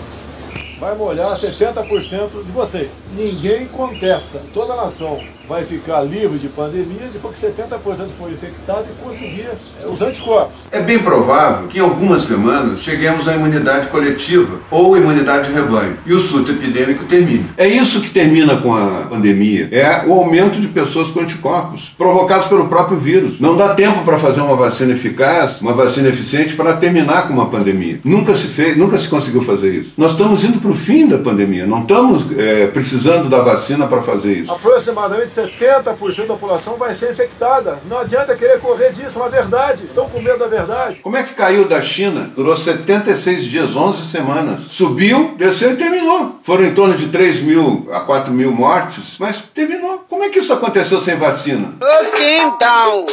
[0.78, 2.90] Vai molhar 70% de vocês.
[3.14, 4.40] Ninguém contesta.
[4.54, 7.74] Toda a nação vai ficar livre de pandemia depois que 70%
[8.16, 9.48] for infectado e conseguir
[9.82, 10.54] é, os anticorpos.
[10.70, 15.98] É bem provável que em algumas semanas cheguemos à imunidade coletiva ou imunidade de rebanho
[16.06, 17.50] e o surto epidêmico termine.
[17.56, 22.46] É isso que termina com a pandemia, é o aumento de pessoas com anticorpos provocados
[22.46, 23.40] pelo próprio vírus.
[23.40, 27.46] Não dá tempo para fazer uma vacina eficaz, uma vacina eficiente para terminar com uma
[27.46, 27.98] pandemia.
[28.04, 29.94] Nunca se fez, nunca se conseguiu fazer isso.
[29.98, 34.00] Nós estamos indo para o fim da pandemia, não estamos é, precisando da vacina para
[34.00, 34.52] fazer isso.
[34.52, 37.78] Aproximadamente 70% da população vai ser infectada.
[37.86, 39.84] Não adianta querer correr disso, é uma verdade.
[39.84, 41.00] Estão com medo da verdade.
[41.00, 42.30] Como é que caiu da China?
[42.34, 44.60] Durou 76 dias, 11 semanas.
[44.70, 46.40] Subiu, desceu e terminou.
[46.42, 50.04] Foram em torno de 3 mil a 4 mil mortes, mas terminou.
[50.08, 51.74] Como é que isso aconteceu sem vacina?
[51.80, 53.06] Looking down,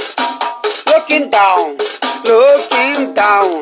[0.93, 1.77] looking down,
[2.25, 3.61] looking down.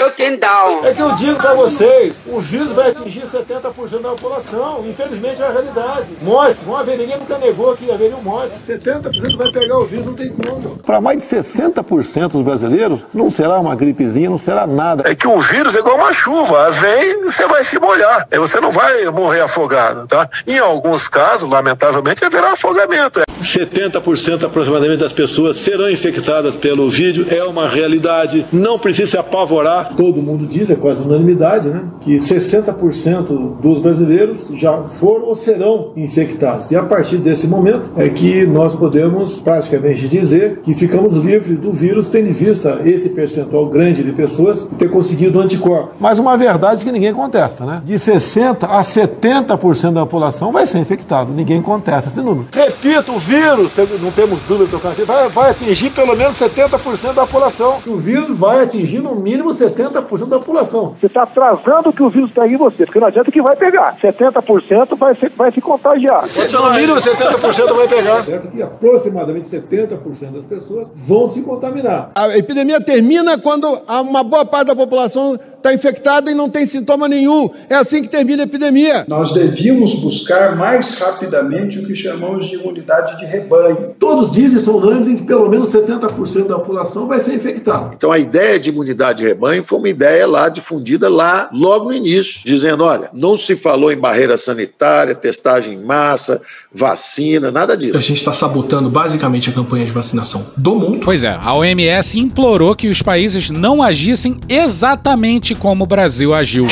[0.00, 0.84] Looking down.
[0.84, 4.84] É que eu digo pra vocês, o vírus vai atingir 70% da população.
[4.86, 6.08] Infelizmente é a realidade.
[6.22, 8.58] Mortes, vão haver, ninguém nunca negou que haveriam mortes.
[8.68, 10.78] 70% vai pegar o vírus, não tem como.
[10.78, 15.08] Para mais de 60% dos brasileiros, não será uma gripezinha, não será nada.
[15.08, 18.28] É que o vírus é igual uma chuva, vem, você vai se molhar.
[18.30, 20.28] Aí você não vai morrer afogado, tá?
[20.46, 23.20] Em alguns casos, lamentavelmente, haverá afogamento.
[23.42, 28.46] 70% aproximadamente das pessoas serão infectadas pelo vírus, é uma realidade.
[28.52, 34.48] Não precisa se apavorar todo mundo diz, é quase unanimidade, né, que 60% dos brasileiros
[34.54, 36.70] já foram ou serão infectados.
[36.70, 41.72] E a partir desse momento é que nós podemos praticamente dizer que ficamos livres do
[41.72, 45.90] vírus, tendo em vista esse percentual grande de pessoas ter conseguido anticorpo.
[46.00, 47.82] Mas uma verdade que ninguém contesta, né?
[47.84, 51.32] De 60 a 70% da população vai ser infectado.
[51.32, 52.48] Ninguém contesta esse número.
[52.52, 57.78] Repito, o vírus, não temos dúvida vai, vai atingir pelo menos 70% da população.
[57.86, 60.96] O vírus vai atingir no mínimo 70% da população.
[61.00, 63.96] Você está atrasando que o vírus pegue em você, porque não adianta que vai pegar.
[64.00, 66.22] 70% vai, ser, vai se contagiar.
[66.22, 68.24] No mínimo 70% vai pegar.
[68.24, 72.10] Certo que aproximadamente 70% das pessoas vão se contaminar.
[72.14, 77.06] A epidemia termina quando uma boa parte da população está infectada e não tem sintoma
[77.06, 77.50] nenhum.
[77.68, 79.04] É assim que termina a epidemia.
[79.06, 83.94] Nós devíamos buscar mais rapidamente o que chamamos de imunidade de rebanho.
[83.98, 87.90] Todos dizem, são unânimes, em que pelo menos 70% da população vai ser infectada.
[87.94, 91.92] Então a ideia de imunidade de rebanho foi uma ideia lá difundida lá logo no
[91.92, 96.40] início, dizendo, olha, não se falou em barreira sanitária, testagem em massa,
[96.72, 97.96] vacina, nada disso.
[97.96, 101.00] A gente está sabotando basicamente a campanha de vacinação do mundo.
[101.04, 106.68] Pois é, a OMS implorou que os países não agissem exatamente como o Brasil agiu.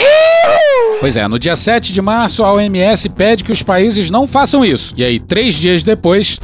[1.00, 4.64] Pois é, no dia 7 de março, a OMS pede que os países não façam
[4.64, 4.94] isso.
[4.96, 6.40] E aí, três dias depois.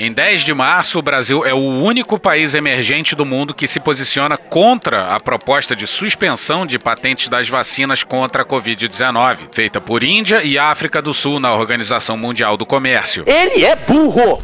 [0.00, 3.78] Em 10 de março, o Brasil é o único país emergente do mundo que se
[3.78, 10.02] posiciona contra a proposta de suspensão de patentes das vacinas contra a Covid-19, feita por
[10.02, 13.22] Índia e África do Sul na Organização Mundial do Comércio.
[13.26, 14.42] Ele é burro!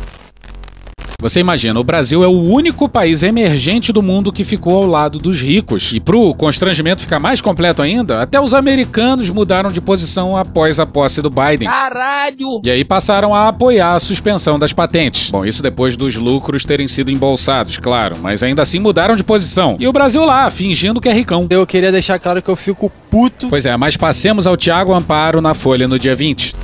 [1.21, 5.19] Você imagina, o Brasil é o único país emergente do mundo que ficou ao lado
[5.19, 5.93] dos ricos.
[5.93, 10.87] E pro constrangimento ficar mais completo ainda, até os americanos mudaram de posição após a
[10.87, 11.69] posse do Biden.
[11.69, 12.63] Caralho!
[12.65, 15.31] E aí passaram a apoiar a suspensão das patentes.
[15.31, 19.77] Bom, isso depois dos lucros terem sido embolsados, claro, mas ainda assim mudaram de posição.
[19.79, 21.47] E o Brasil lá, fingindo que é ricão.
[21.51, 23.49] Eu queria deixar claro que eu fico puto.
[23.51, 26.55] Pois é, mas passemos ao Tiago Amparo na Folha no dia 20.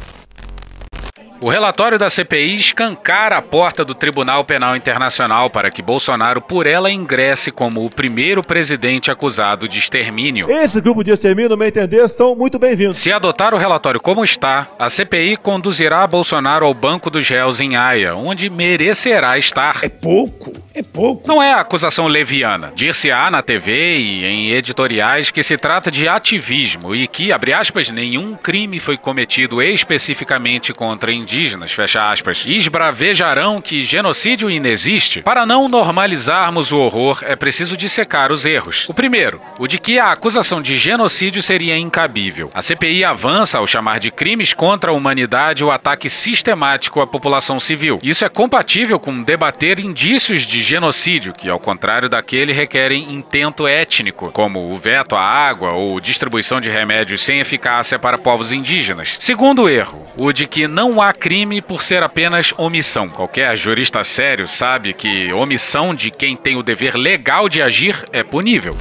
[1.46, 6.66] O relatório da CPI escancara a porta do Tribunal Penal Internacional para que Bolsonaro por
[6.66, 10.50] ela ingresse como o primeiro presidente acusado de extermínio.
[10.50, 12.98] Esse grupo de extermínio, no meu entender, são muito bem-vindos.
[12.98, 17.76] Se adotar o relatório como está, a CPI conduzirá Bolsonaro ao banco dos réus em
[17.76, 19.84] Haia, onde merecerá estar.
[19.84, 21.28] É pouco, é pouco.
[21.28, 22.72] Não é acusação leviana.
[22.74, 27.88] Dir-se-á na TV e em editoriais que se trata de ativismo e que, abre aspas,
[27.88, 31.35] nenhum crime foi cometido especificamente contra indígenas,
[31.72, 38.46] fecha aspas, esbravejarão que genocídio inexiste, para não normalizarmos o horror, é preciso dissecar os
[38.46, 38.86] erros.
[38.88, 42.50] O primeiro, o de que a acusação de genocídio seria incabível.
[42.54, 47.60] A CPI avança ao chamar de crimes contra a humanidade o ataque sistemático à população
[47.60, 47.98] civil.
[48.02, 54.30] Isso é compatível com debater indícios de genocídio, que, ao contrário daquele, requerem intento étnico,
[54.30, 59.16] como o veto à água ou distribuição de remédios sem eficácia para povos indígenas.
[59.18, 63.08] Segundo erro, o de que não há crime por ser apenas omissão.
[63.08, 68.22] Qualquer jurista sério sabe que omissão de quem tem o dever legal de agir é
[68.22, 68.76] punível.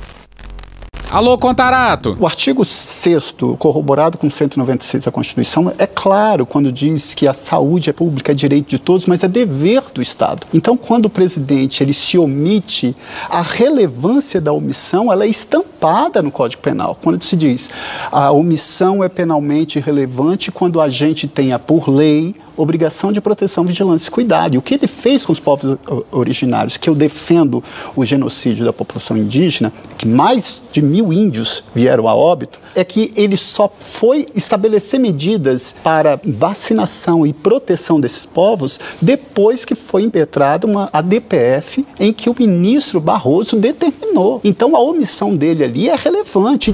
[1.11, 2.17] Alô, Contarato!
[2.19, 7.89] O artigo 6 corroborado com 196 da Constituição, é claro quando diz que a saúde
[7.89, 10.45] é pública, é direito de todos, mas é dever do Estado.
[10.53, 12.95] Então, quando o presidente ele se omite,
[13.29, 16.97] a relevância da omissão ela é estampada no Código Penal.
[17.01, 17.69] Quando se diz
[18.11, 24.07] a omissão é penalmente relevante quando a gente tenha por lei obrigação de proteção, vigilância
[24.07, 24.55] e cuidado.
[24.55, 25.77] E o que ele fez com os povos
[26.11, 27.63] originários, que eu defendo
[27.95, 33.11] o genocídio da população indígena, que mais de mil índios vieram a óbito, é que
[33.17, 40.65] ele só foi estabelecer medidas para vacinação e proteção desses povos depois que foi impetrada
[40.65, 44.39] uma ADPF em que o ministro Barroso determinou.
[44.43, 46.73] Então a omissão dele ali é relevante.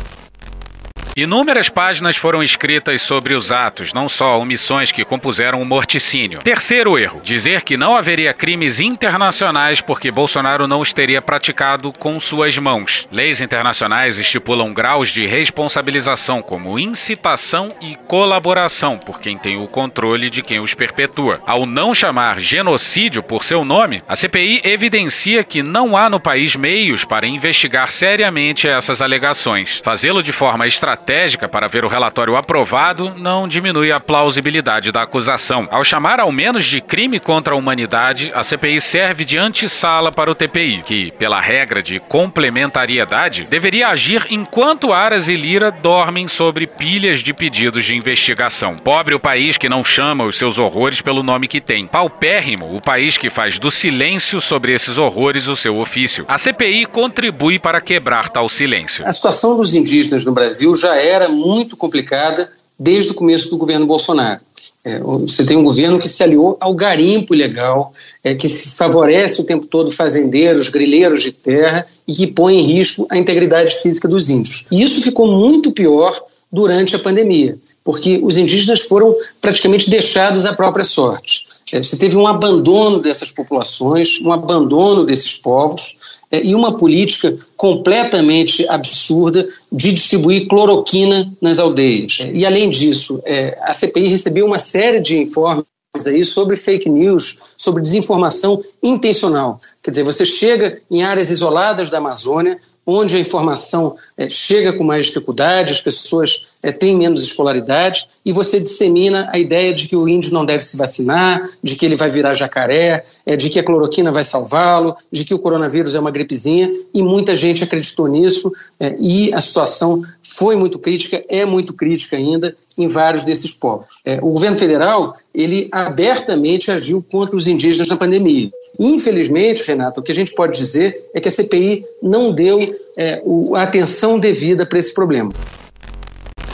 [1.21, 6.39] Inúmeras páginas foram escritas sobre os atos, não só omissões que compuseram o morticínio.
[6.39, 12.19] Terceiro erro: dizer que não haveria crimes internacionais porque Bolsonaro não os teria praticado com
[12.19, 13.07] suas mãos.
[13.11, 20.27] Leis internacionais estipulam graus de responsabilização como incitação e colaboração por quem tem o controle
[20.27, 21.37] de quem os perpetua.
[21.45, 26.55] Ao não chamar genocídio por seu nome, a CPI evidencia que não há no país
[26.55, 29.79] meios para investigar seriamente essas alegações.
[29.83, 35.03] Fazê-lo de forma estratégica estratégica para ver o relatório aprovado não diminui a plausibilidade da
[35.03, 35.67] acusação.
[35.69, 40.31] Ao chamar ao menos de crime contra a humanidade, a CPI serve de antessala para
[40.31, 46.65] o TPI, que, pela regra de complementariedade, deveria agir enquanto Aras e Lira dormem sobre
[46.65, 48.75] pilhas de pedidos de investigação.
[48.77, 51.85] Pobre o país que não chama os seus horrores pelo nome que tem.
[51.85, 56.25] Paupérrimo o país que faz do silêncio sobre esses horrores o seu ofício.
[56.27, 59.05] A CPI contribui para quebrar tal silêncio.
[59.05, 63.85] A situação dos indígenas no Brasil já era muito complicada desde o começo do governo
[63.85, 64.41] Bolsonaro.
[64.83, 69.39] É, você tem um governo que se aliou ao garimpo ilegal, é, que se favorece
[69.39, 74.07] o tempo todo fazendeiros, grileiros de terra e que põe em risco a integridade física
[74.07, 74.65] dos índios.
[74.71, 76.19] E isso ficou muito pior
[76.51, 81.43] durante a pandemia, porque os indígenas foram praticamente deixados à própria sorte.
[81.71, 85.95] É, você teve um abandono dessas populações, um abandono desses povos,
[86.39, 92.19] e uma política completamente absurda de distribuir cloroquina nas aldeias.
[92.21, 95.65] É, e, além disso, é, a CPI recebeu uma série de informes
[96.07, 99.57] aí sobre fake news, sobre desinformação intencional.
[99.83, 104.83] Quer dizer, você chega em áreas isoladas da Amazônia, onde a informação é, chega com
[104.83, 109.95] mais dificuldade, as pessoas é, têm menos escolaridade, e você dissemina a ideia de que
[109.95, 113.59] o índio não deve se vacinar, de que ele vai virar jacaré, é, de que
[113.59, 118.07] a cloroquina vai salvá-lo, de que o coronavírus é uma gripezinha, e muita gente acreditou
[118.07, 123.53] nisso, é, e a situação foi muito crítica, é muito crítica ainda em vários desses
[123.53, 124.01] povos.
[124.05, 128.51] É, o governo federal, ele abertamente agiu contra os indígenas na pandemia.
[128.79, 132.59] Infelizmente, Renato, o que a gente pode dizer é que a CPI não deu
[132.97, 135.31] é, o, a atenção devida para esse problema.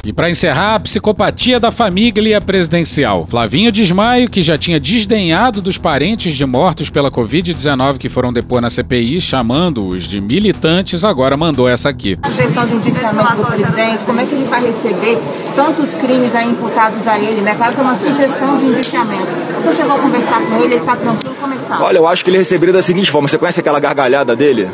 [0.07, 3.27] E para encerrar, a psicopatia da família presidencial.
[3.27, 8.61] Flavinho Desmaio, que já tinha desdenhado dos parentes de mortos pela Covid-19 que foram depor
[8.61, 12.17] na CPI, chamando-os de militantes, agora mandou essa aqui.
[12.23, 15.17] A questão do indiciamento do presidente, como é que ele vai receber
[15.53, 17.53] tantos crimes aí imputados a ele, né?
[17.55, 19.27] Claro que é uma sugestão de indiciamento.
[19.65, 21.83] Você chegou a conversar com ele, ele está tranquilo, como é que tá?
[21.83, 24.69] Olha, eu acho que ele receberia da seguinte forma, você conhece aquela gargalhada dele?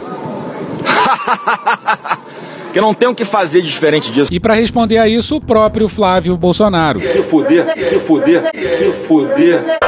[2.73, 4.33] que não tem o que fazer diferente disso.
[4.33, 6.99] E para responder a isso, o próprio Flávio Bolsonaro.
[6.99, 9.79] Se fuder, se fuder, se fuder.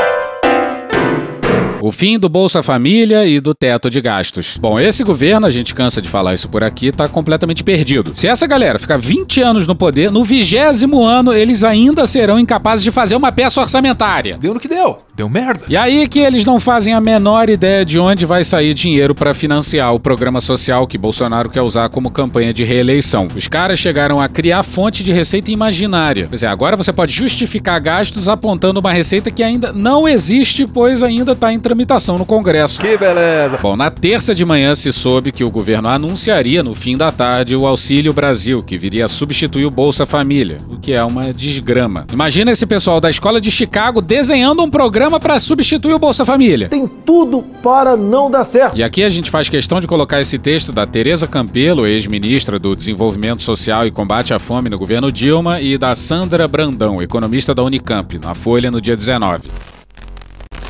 [1.85, 4.57] O fim do Bolsa Família e do teto de gastos.
[4.57, 8.11] Bom, esse governo, a gente cansa de falar isso por aqui, tá completamente perdido.
[8.15, 12.83] Se essa galera ficar 20 anos no poder, no vigésimo ano eles ainda serão incapazes
[12.83, 14.35] de fazer uma peça orçamentária.
[14.41, 14.97] Deu no que deu.
[15.15, 15.61] Deu merda.
[15.69, 19.33] E aí que eles não fazem a menor ideia de onde vai sair dinheiro para
[19.33, 23.29] financiar o programa social que Bolsonaro quer usar como campanha de reeleição.
[23.33, 26.27] Os caras chegaram a criar fonte de receita imaginária.
[26.27, 31.01] Quer dizer, agora você pode justificar gastos apontando uma receita que ainda não existe, pois
[31.01, 32.79] ainda está em tramitação no Congresso.
[32.79, 33.59] Que beleza!
[33.61, 37.55] Bom, na terça de manhã se soube que o governo anunciaria no fim da tarde
[37.55, 42.07] o Auxílio Brasil, que viria a substituir o Bolsa Família, o que é uma desgrama.
[42.13, 46.69] Imagina esse pessoal da escola de Chicago desenhando um programa para substituir o Bolsa Família.
[46.69, 48.77] Tem tudo para não dar certo.
[48.77, 52.75] E aqui a gente faz questão de colocar esse texto da Tereza Campelo, ex-ministra do
[52.75, 57.63] Desenvolvimento Social e Combate à Fome no governo Dilma, e da Sandra Brandão, economista da
[57.63, 59.74] Unicamp, na Folha no dia 19.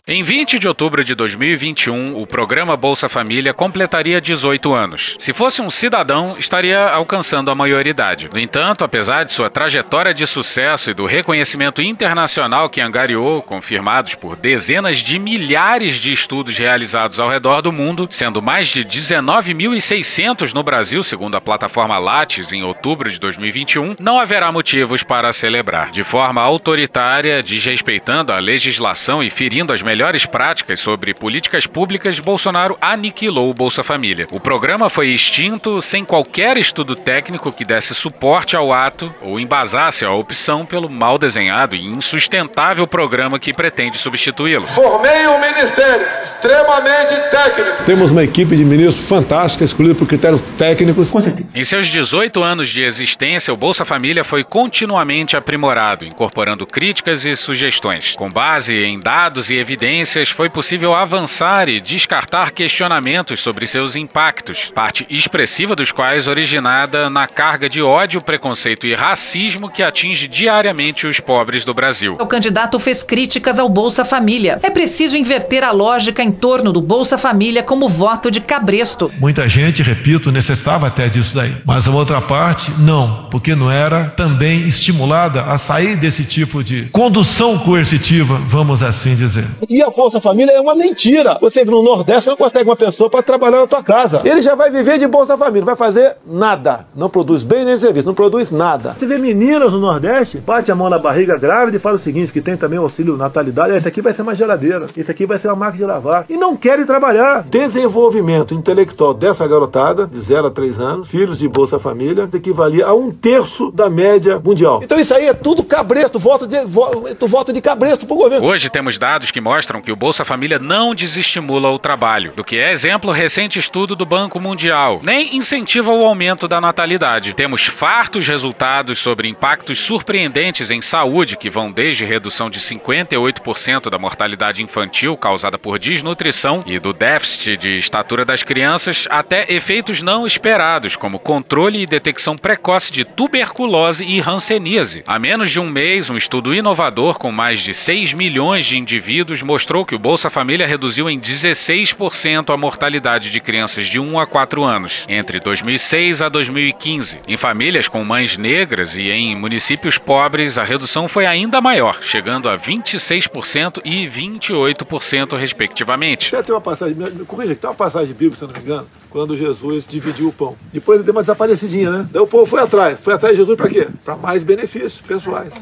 [0.08, 5.16] Em 20 de outubro de 2021, o programa Bolsa Família completaria 18 anos.
[5.18, 8.30] Se fosse um cidadão, estaria alcançando a maioridade.
[8.32, 14.14] No entanto, apesar de sua trajetória de sucesso e do reconhecimento internacional que angariou, confirmados
[14.14, 20.54] por dezenas de milhares de estudos realizados ao redor do mundo, sendo mais de 19.600
[20.54, 25.90] no Brasil, segundo a plataforma Lattes, em outubro de 2021, não haverá motivos para celebrar.
[25.90, 32.78] De forma autoritária, desrespeitando a legislação e ferindo as melhores práticas sobre políticas públicas, Bolsonaro
[32.82, 34.28] aniquilou o Bolsa Família.
[34.30, 40.04] O programa foi extinto sem qualquer estudo técnico que desse suporte ao ato ou embasasse
[40.04, 44.68] a opção pelo mal desenhado e insustentável programa que pretende substituí-lo.
[44.68, 47.84] Formei um ministério extremamente técnico.
[47.86, 51.10] Temos uma equipe de ministros fantástica, escolhida por critérios técnicos.
[51.10, 51.58] Com certeza.
[51.58, 57.34] Em seus 18 anos de existência, o Bolsa Família foi continuamente aprimorado, incorporando críticas e
[57.38, 58.14] sugestões.
[58.18, 59.85] Com base em dados e evidências,
[60.32, 67.28] foi possível avançar e descartar questionamentos sobre seus impactos, parte expressiva dos quais originada na
[67.28, 72.18] carga de ódio, preconceito e racismo que atinge diariamente os pobres do Brasil.
[72.20, 74.58] O candidato fez críticas ao Bolsa Família.
[74.64, 79.12] É preciso inverter a lógica em torno do Bolsa Família como voto de cabresto.
[79.20, 81.58] Muita gente, repito, necessitava até disso daí.
[81.64, 86.86] Mas a outra parte, não, porque não era também estimulada a sair desse tipo de
[86.86, 89.46] condução coercitiva, vamos assim dizer.
[89.76, 91.38] E a Bolsa Família é uma mentira.
[91.42, 94.22] Você no Nordeste não consegue uma pessoa para trabalhar na tua casa.
[94.24, 96.88] Ele já vai viver de Bolsa Família, não vai fazer nada.
[96.96, 98.94] Não produz bem nem serviço, não produz nada.
[98.98, 102.32] Você vê meninas no Nordeste, bate a mão na barriga grávida e fala o seguinte,
[102.32, 105.38] que tem também o auxílio natalidade, esse aqui vai ser uma geladeira, esse aqui vai
[105.38, 106.26] ser uma máquina de lavar.
[106.30, 107.44] E não querem trabalhar.
[107.44, 112.94] Desenvolvimento intelectual dessa garotada, de 0 a 3 anos, filhos de Bolsa Família, equivalia a
[112.94, 114.80] um terço da média mundial.
[114.82, 118.48] Então isso aí é tudo cabresto, voto de, voto de cabresto pro governo.
[118.48, 122.44] Hoje temos dados que mostram mostram que o Bolsa Família não desestimula o trabalho, do
[122.44, 127.34] que é exemplo recente estudo do Banco Mundial, nem incentiva o aumento da natalidade.
[127.34, 133.98] Temos fartos resultados sobre impactos surpreendentes em saúde, que vão desde redução de 58% da
[133.98, 140.28] mortalidade infantil causada por desnutrição e do déficit de estatura das crianças, até efeitos não
[140.28, 145.04] esperados, como controle e detecção precoce de tuberculose e hanseníase.
[145.08, 149.42] Há menos de um mês, um estudo inovador com mais de 6 milhões de indivíduos
[149.56, 154.28] mostrou que o Bolsa Família reduziu em 16% a mortalidade de crianças de 1 a
[154.28, 157.22] 4 anos, entre 2006 a 2015.
[157.26, 162.50] Em famílias com mães negras e em municípios pobres, a redução foi ainda maior, chegando
[162.50, 166.36] a 26% e 28%, respectivamente.
[166.36, 168.88] Até tem uma passagem, me corrija, tem uma passagem bíblica, se eu não me engano,
[169.10, 170.58] quando Jesus dividiu o pão.
[170.74, 172.10] Depois ele deu uma desaparecidinha, né?
[172.12, 173.00] Daí o povo foi atrás.
[173.00, 173.88] Foi atrás de Jesus para quê?
[174.04, 175.54] Para mais benefícios pessoais.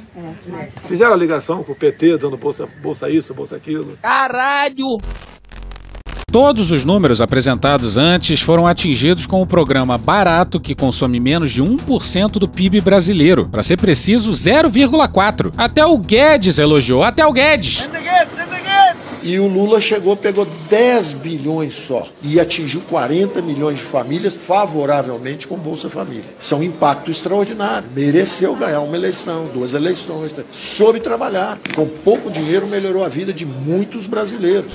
[0.88, 3.73] Fizeram a ligação com o PT, dando bolsa, bolsa isso, bolsa aquilo.
[4.02, 4.98] Caralho!
[6.34, 11.62] Todos os números apresentados antes foram atingidos com o programa barato que consome menos de
[11.62, 13.48] 1% do PIB brasileiro.
[13.50, 15.54] Para ser preciso, 0,4.
[15.56, 17.88] Até o Guedes elogiou, até o Guedes.
[19.26, 25.48] E o Lula chegou, pegou 10 bilhões só e atingiu 40 milhões de famílias favoravelmente
[25.48, 26.26] com Bolsa Família.
[26.38, 27.88] Isso é um impacto extraordinário.
[27.96, 30.36] Mereceu ganhar uma eleição, duas eleições.
[30.52, 31.58] Soube trabalhar.
[31.74, 34.74] Com pouco dinheiro melhorou a vida de muitos brasileiros.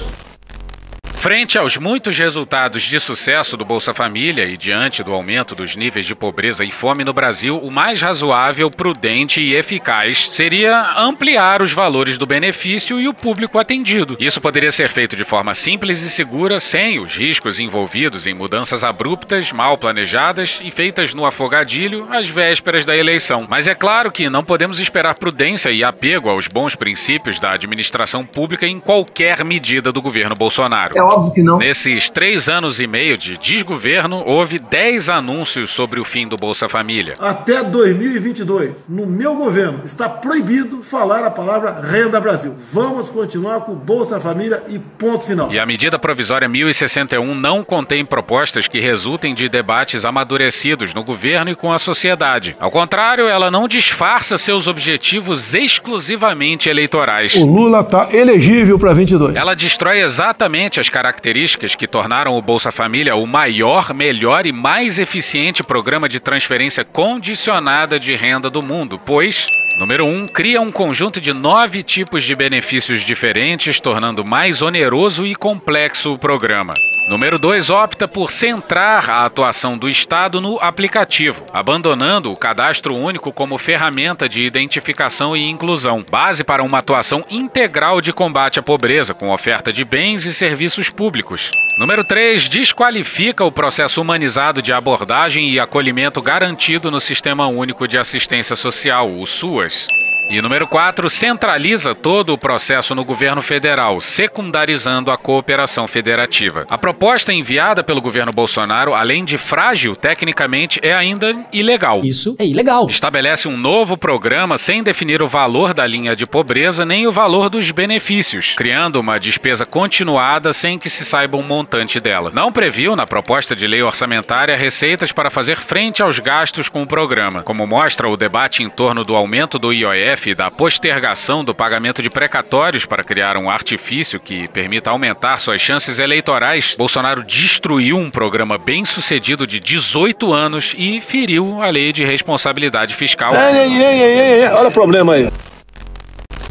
[1.29, 6.07] Frente aos muitos resultados de sucesso do Bolsa Família e diante do aumento dos níveis
[6.07, 11.70] de pobreza e fome no Brasil, o mais razoável, prudente e eficaz seria ampliar os
[11.70, 14.16] valores do benefício e o público atendido.
[14.18, 18.83] Isso poderia ser feito de forma simples e segura, sem os riscos envolvidos em mudanças
[18.83, 23.47] abruptas, mal planejadas e feitas no afogadilho às vésperas da eleição.
[23.47, 28.24] Mas é claro que não podemos esperar prudência e apego aos bons princípios da administração
[28.24, 30.97] pública em qualquer medida do governo Bolsonaro.
[30.97, 31.59] É óbvio que não.
[31.59, 36.69] Nesses três anos e meio de desgoverno, houve dez anúncios sobre o fim do Bolsa
[36.69, 37.14] Família.
[37.19, 42.55] Até 2022, no meu governo, está proibido falar a palavra Renda Brasil.
[42.73, 45.53] Vamos continuar com o Bolsa Família e ponto final.
[45.53, 51.51] E a medida provisória 1061 não contém propostas que resultem de debates amadurecidos no governo
[51.51, 52.57] e com a sociedade.
[52.59, 57.35] Ao contrário, ela não disfarça seus objetivos exclusivamente eleitorais.
[57.35, 59.37] O Lula está elegível para 22.
[59.37, 64.99] Ela destrói exatamente as características que tornaram o Bolsa Família o maior, melhor e mais
[64.99, 69.46] eficiente programa de transferência condicionada de renda do mundo, pois
[69.78, 70.09] Número 1.
[70.09, 76.14] Um, cria um conjunto de nove tipos de benefícios diferentes, tornando mais oneroso e complexo
[76.14, 76.74] o programa.
[77.09, 83.33] Número 2 opta por centrar a atuação do Estado no aplicativo, abandonando o cadastro único
[83.33, 89.15] como ferramenta de identificação e inclusão, base para uma atuação integral de combate à pobreza,
[89.15, 91.51] com oferta de bens e serviços públicos.
[91.79, 97.97] Número 3 desqualifica o processo humanizado de abordagem e acolhimento garantido no Sistema Único de
[97.97, 99.87] Assistência Social, o SUAS.
[100.31, 106.66] E número 4, centraliza todo o processo no governo federal, secundarizando a cooperação federativa.
[106.68, 112.03] A proposta enviada pelo governo Bolsonaro, além de frágil tecnicamente, é ainda ilegal.
[112.05, 112.89] Isso é ilegal.
[112.91, 117.49] Estabelece um novo programa sem definir o valor da linha de pobreza nem o valor
[117.49, 122.31] dos benefícios, criando uma despesa continuada sem que se saiba um montante dela.
[122.35, 126.87] Não previu na proposta de lei orçamentária receitas para fazer frente aos gastos com o
[126.87, 132.03] programa, como mostra o debate em torno do aumento do IOF da postergação do pagamento
[132.03, 138.11] de precatórios para criar um artifício que permita aumentar suas chances eleitorais, Bolsonaro destruiu um
[138.11, 143.33] programa bem sucedido de 18 anos e feriu a lei de responsabilidade fiscal.
[143.35, 145.31] Ei, ei, ei, ei, ei, olha o problema aí.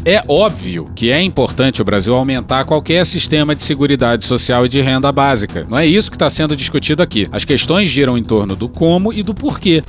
[0.04, 4.80] É óbvio que é importante o Brasil aumentar qualquer sistema de seguridade social e de
[4.80, 5.66] renda básica.
[5.68, 7.28] Não é isso que está sendo discutido aqui.
[7.30, 9.82] As questões giram em torno do como e do porquê.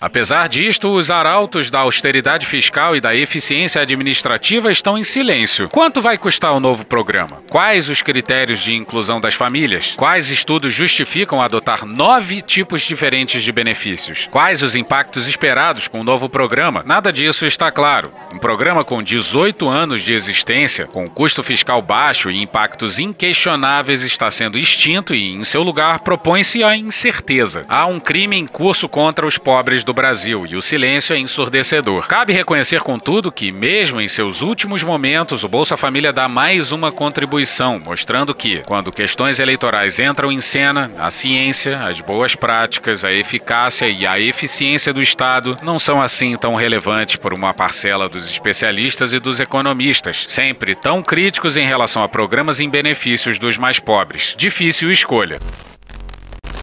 [0.00, 5.68] Apesar disto, os arautos da austeridade fiscal e da eficiência administrativa estão em silêncio.
[5.68, 7.42] Quanto vai custar o novo programa?
[7.50, 9.94] Quais os critérios de inclusão das famílias?
[9.96, 14.26] Quais estudos justificam adotar nove tipos diferentes de benefícios?
[14.30, 16.82] Quais os impactos esperados com o novo programa?
[16.86, 18.10] Nada disso está claro.
[18.32, 24.30] Um programa com 18 anos de existência, com custo fiscal baixo e impactos inquestionáveis está
[24.30, 27.66] sendo extinto e, em seu lugar, propõe-se a incerteza.
[27.68, 32.06] Há um crime em curso contra os pobres do Brasil e o silêncio é ensurdecedor.
[32.06, 36.92] Cabe reconhecer, contudo, que, mesmo em seus últimos momentos, o Bolsa Família dá mais uma
[36.92, 43.12] contribuição, mostrando que, quando questões eleitorais entram em cena, a ciência, as boas práticas, a
[43.12, 48.30] eficácia e a eficiência do Estado não são assim tão relevantes por uma parcela dos
[48.30, 53.78] especialistas e dos economistas, sempre tão críticos em relação a programas em benefícios dos mais
[53.78, 54.34] pobres.
[54.36, 55.38] Difícil escolha.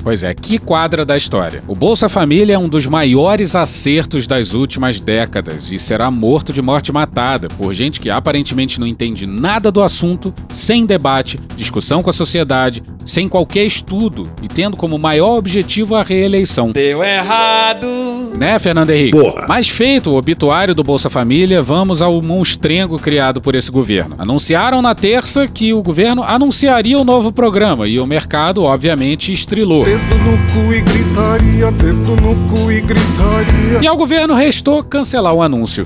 [0.03, 1.63] Pois é, que quadra da história.
[1.67, 6.61] O Bolsa Família é um dos maiores acertos das últimas décadas e será morto de
[6.61, 12.09] morte matada por gente que aparentemente não entende nada do assunto, sem debate, discussão com
[12.09, 16.71] a sociedade, sem qualquer estudo e tendo como maior objetivo a reeleição.
[16.71, 17.87] Deu errado.
[18.37, 19.17] Né, Fernando Henrique?
[19.17, 19.45] Porra.
[19.47, 24.15] Mas feito o obituário do Bolsa Família, vamos ao monstrengo criado por esse governo.
[24.17, 29.86] Anunciaram na terça que o governo anunciaria o novo programa e o mercado, obviamente, estrilou.
[29.87, 33.79] Dedo no cu e gritaria, dedo no cu e gritaria.
[33.81, 35.85] E ao governo restou cancelar o anúncio.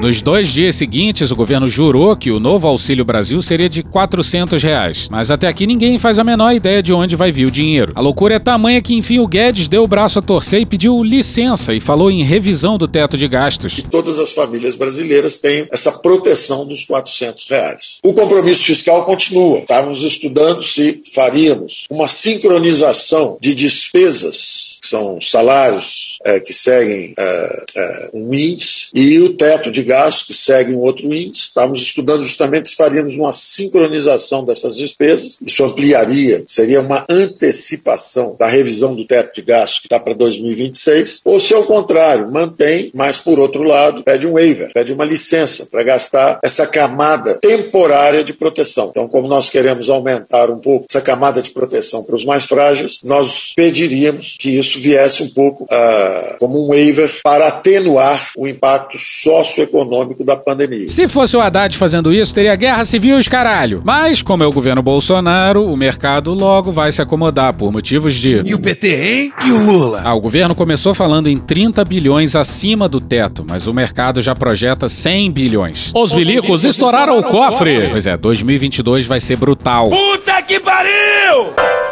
[0.00, 4.62] Nos dois dias seguintes, o governo jurou que o novo Auxílio Brasil seria de 400
[4.62, 5.08] reais.
[5.10, 7.92] Mas até aqui ninguém faz a menor ideia de onde vai vir o dinheiro.
[7.94, 11.04] A loucura é tamanha que, enfim, o Guedes deu o braço a torcer e pediu
[11.04, 13.84] licença e falou em revisão do teto de gastos.
[13.90, 17.98] Todas as famílias brasileiras têm essa proteção dos 400 reais.
[18.02, 19.58] O compromisso fiscal continua.
[19.58, 27.64] Estávamos estudando se faríamos uma sincronização de despesas, que são salários eh, que seguem eh,
[27.74, 31.44] eh, um índice, e o teto de gastos, que segue um outro índice.
[31.44, 35.38] Estávamos estudando justamente se faríamos uma sincronização dessas despesas.
[35.44, 41.22] Isso ampliaria, seria uma antecipação da revisão do teto de gastos que está para 2026,
[41.24, 45.66] ou se ao contrário, mantém, mas por outro lado, pede um waiver, pede uma licença
[45.66, 48.88] para gastar essa camada temporária de proteção.
[48.90, 53.00] Então, como nós queremos aumentar um pouco essa camada de proteção para os mais frágeis,
[53.04, 58.79] nós pediríamos que isso viesse um pouco ah, como um waiver para atenuar o impacto
[58.96, 60.88] socioeconômico da pandemia.
[60.88, 63.80] Se fosse o Haddad fazendo isso, teria guerra civil os caralho.
[63.84, 68.42] Mas, como é o governo Bolsonaro, o mercado logo vai se acomodar por motivos de.
[68.44, 69.32] E o PT, hein?
[69.44, 70.02] E o Lula?
[70.04, 74.34] Ah, o governo começou falando em 30 bilhões acima do teto, mas o mercado já
[74.34, 75.92] projeta 100 bilhões.
[75.94, 77.88] Os milicos estouraram o cofre!
[77.90, 79.90] Pois é, 2022 vai ser brutal.
[79.90, 81.89] Puta que pariu!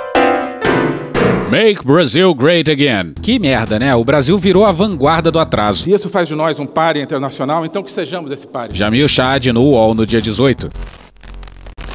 [1.51, 3.15] Make Brazil Great Again.
[3.23, 3.95] Que merda, né?
[3.95, 5.85] O Brasil virou a vanguarda do atraso.
[5.85, 8.77] Se isso faz de nós um páreo internacional, então que sejamos esse páreo.
[8.77, 10.69] Jamil Chad no UOL no dia 18.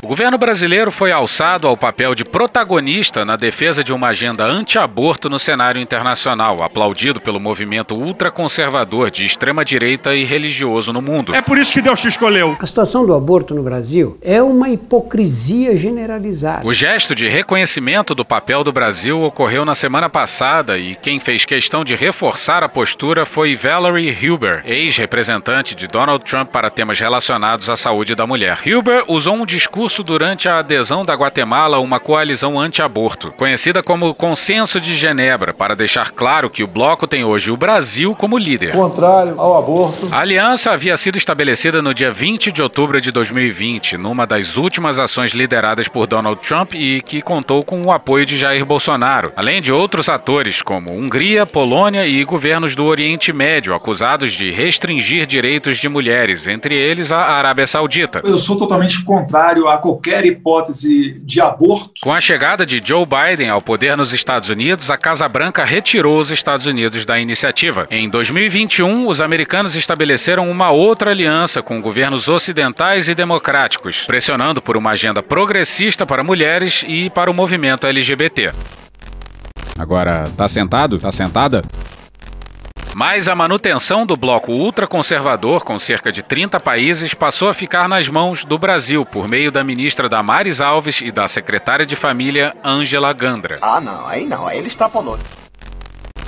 [0.03, 5.29] O governo brasileiro foi alçado ao papel de protagonista na defesa de uma agenda anti-aborto
[5.29, 11.33] no cenário internacional, aplaudido pelo movimento ultraconservador de extrema-direita e religioso no mundo.
[11.33, 12.57] É por isso que Deus te escolheu.
[12.59, 16.67] A situação do aborto no Brasil é uma hipocrisia generalizada.
[16.67, 21.45] O gesto de reconhecimento do papel do Brasil ocorreu na semana passada e quem fez
[21.45, 27.69] questão de reforçar a postura foi Valerie Huber, ex-representante de Donald Trump para temas relacionados
[27.69, 28.59] à saúde da mulher.
[28.67, 34.15] Huber usou um discurso durante a adesão da Guatemala a uma coalizão anti-aborto, conhecida como
[34.15, 38.71] Consenso de Genebra, para deixar claro que o bloco tem hoje o Brasil como líder.
[38.71, 40.07] Contrário ao aborto.
[40.11, 44.97] A aliança havia sido estabelecida no dia 20 de outubro de 2020, numa das últimas
[44.97, 49.61] ações lideradas por Donald Trump e que contou com o apoio de Jair Bolsonaro, além
[49.61, 55.77] de outros atores como Hungria, Polônia e governos do Oriente Médio, acusados de restringir direitos
[55.77, 58.21] de mulheres, entre eles a Arábia Saudita.
[58.23, 61.91] Eu sou totalmente contrário a qualquer hipótese de aborto.
[62.01, 66.21] Com a chegada de Joe Biden ao poder nos Estados Unidos, a Casa Branca retirou
[66.21, 67.85] os Estados Unidos da iniciativa.
[67.91, 74.77] Em 2021, os americanos estabeleceram uma outra aliança com governos ocidentais e democráticos, pressionando por
[74.77, 78.53] uma agenda progressista para mulheres e para o movimento LGBT.
[79.77, 80.97] Agora, tá sentado?
[80.97, 81.61] Tá sentada?
[82.95, 88.07] Mas a manutenção do bloco ultraconservador, com cerca de 30 países, passou a ficar nas
[88.07, 93.11] mãos do Brasil, por meio da ministra Damares Alves e da secretária de família Ângela
[93.11, 93.57] Gandra.
[93.61, 95.17] Ah, não, aí não, aí ele extrapolou.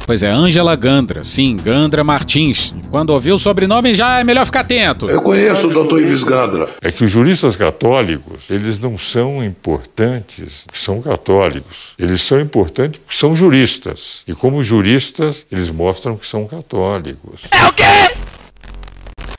[0.05, 1.23] Pois é, Ângela Gandra.
[1.23, 2.75] Sim, Gandra Martins.
[2.91, 5.09] Quando ouviu o sobrenome já é melhor ficar atento.
[5.09, 6.69] Eu conheço o doutor Ives Gandra.
[6.81, 11.95] É que os juristas católicos, eles não são importantes porque são católicos.
[11.97, 14.21] Eles são importantes porque são juristas.
[14.27, 17.41] E como juristas, eles mostram que são católicos.
[17.49, 18.15] É o quê?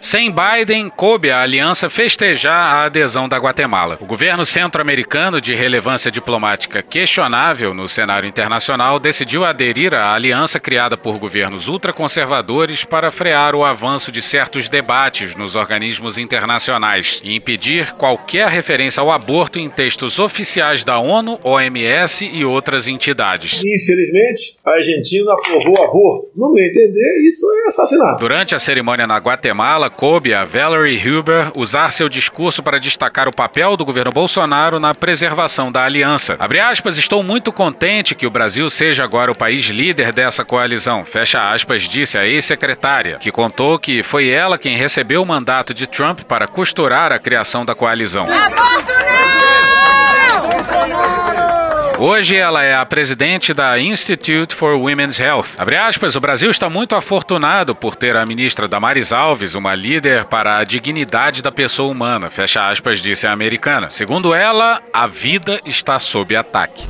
[0.07, 3.99] Sem Biden, coube à aliança festejar a adesão da Guatemala.
[4.01, 10.97] O governo centro-americano, de relevância diplomática questionável no cenário internacional, decidiu aderir à aliança criada
[10.97, 17.93] por governos ultraconservadores para frear o avanço de certos debates nos organismos internacionais e impedir
[17.95, 23.55] qualquer referência ao aborto em textos oficiais da ONU, OMS e outras entidades.
[23.55, 26.31] Infelizmente, a Argentina aprovou o aborto.
[26.37, 28.21] No meu entender, isso é assassinato.
[28.21, 33.35] Durante a cerimônia na Guatemala, coube a Valerie Huber usar seu discurso para destacar o
[33.35, 36.37] papel do governo Bolsonaro na preservação da aliança.
[36.39, 41.05] Abre aspas, estou muito contente que o Brasil seja agora o país líder dessa coalizão.
[41.05, 45.87] Fecha aspas, disse a ex-secretária, que contou que foi ela quem recebeu o mandato de
[45.87, 48.27] Trump para costurar a criação da coalizão.
[48.31, 48.93] Aborto
[50.89, 51.26] não!
[51.99, 55.47] Hoje ela é a presidente da Institute for Women's Health.
[55.57, 60.27] Abre aspas, o Brasil está muito afortunado por ter a ministra Damares Alves, uma líder
[60.27, 62.29] para a dignidade da pessoa humana.
[62.29, 63.89] Fecha aspas, disse a americana.
[63.89, 66.87] Segundo ela, a vida está sob ataque.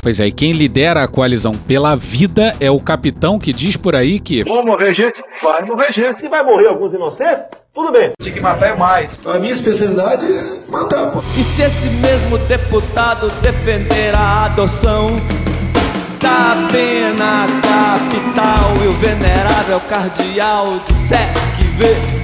[0.00, 3.94] Pois é, e quem lidera a coalizão pela vida é o capitão que diz por
[3.94, 4.42] aí que.
[4.42, 5.22] Vão morrer gente?
[5.42, 6.18] Vai morrer gente.
[6.18, 8.12] Se vai morrer alguns inocentes, tudo bem.
[8.20, 9.24] Tinha que matar é mais.
[9.26, 11.22] A minha especialidade é matar, pô.
[11.36, 15.08] E se esse mesmo deputado defender a adoção
[16.20, 22.21] da pena capital e o venerável cardeal disser que vê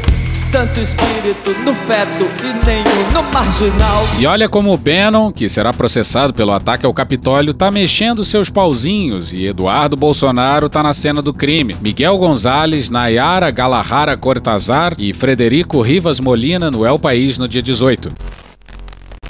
[0.51, 4.05] tanto espírito no feto e nenhum no marginal.
[4.18, 8.49] E olha como o Bannon, que será processado pelo ataque ao Capitólio, tá mexendo seus
[8.49, 11.76] pauzinhos e Eduardo Bolsonaro tá na cena do crime.
[11.80, 18.11] Miguel Gonzalez, Nayara Galahara Cortazar e Frederico Rivas Molina no El País no dia 18.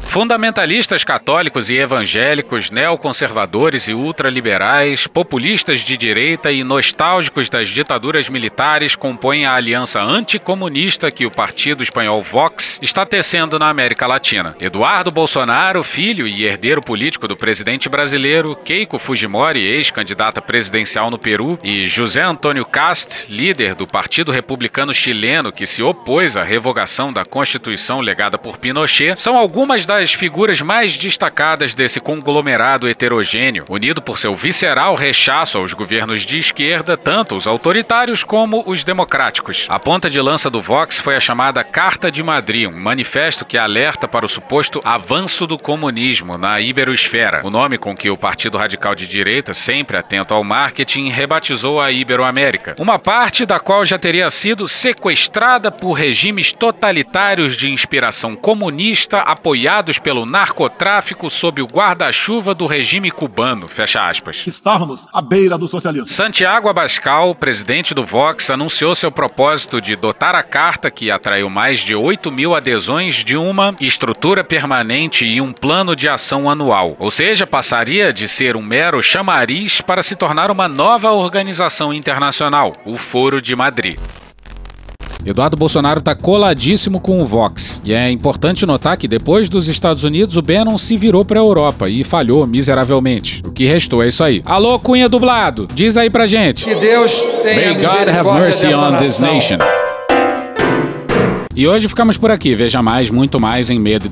[0.08, 8.96] Fundamentalistas católicos e evangélicos, neoconservadores e ultraliberais, populistas de direita e nostálgicos das ditaduras militares
[8.96, 14.56] compõem a aliança anticomunista que o partido espanhol Vox está tecendo na América Latina.
[14.58, 21.58] Eduardo Bolsonaro, filho e herdeiro político do presidente brasileiro, Keiko Fujimori, ex-candidata presidencial no Peru,
[21.62, 27.26] e José Antônio Cast, líder do Partido Republicano Chileno que se opôs à revogação da
[27.26, 34.00] Constituição legada por Pinochet, são algumas das das figuras mais destacadas desse conglomerado heterogêneo, unido
[34.00, 39.66] por seu visceral rechaço aos governos de esquerda, tanto os autoritários como os democráticos.
[39.68, 43.58] A ponta de lança do Vox foi a chamada Carta de Madrid, um manifesto que
[43.58, 48.56] alerta para o suposto avanço do comunismo na iberosfera, o nome com que o Partido
[48.56, 53.98] Radical de Direita, sempre atento ao marketing, rebatizou a Iberoamérica, uma parte da qual já
[53.98, 62.52] teria sido sequestrada por regimes totalitários de inspiração comunista apoiados pelo narcotráfico sob o guarda-chuva
[62.52, 63.68] do regime cubano.
[63.68, 64.44] Fecha aspas.
[64.44, 66.08] Estávamos à beira do socialismo.
[66.08, 71.78] Santiago Abascal, presidente do Vox, anunciou seu propósito de dotar a carta, que atraiu mais
[71.78, 76.96] de 8 mil adesões, de uma estrutura permanente e um plano de ação anual.
[76.98, 82.72] Ou seja, passaria de ser um mero chamariz para se tornar uma nova organização internacional,
[82.84, 83.98] o Foro de Madrid.
[85.28, 87.82] Eduardo Bolsonaro está coladíssimo com o Vox.
[87.84, 91.42] E é importante notar que depois dos Estados Unidos, o Bannon se virou para a
[91.42, 93.42] Europa e falhou miseravelmente.
[93.46, 94.40] O que restou é isso aí.
[94.46, 96.64] Alô, Cunha Dublado, diz aí pra gente.
[96.64, 99.58] Que Deus tenha May God have mercy on this nation.
[101.58, 102.54] E hoje ficamos por aqui.
[102.54, 104.08] Veja mais, muito mais em medo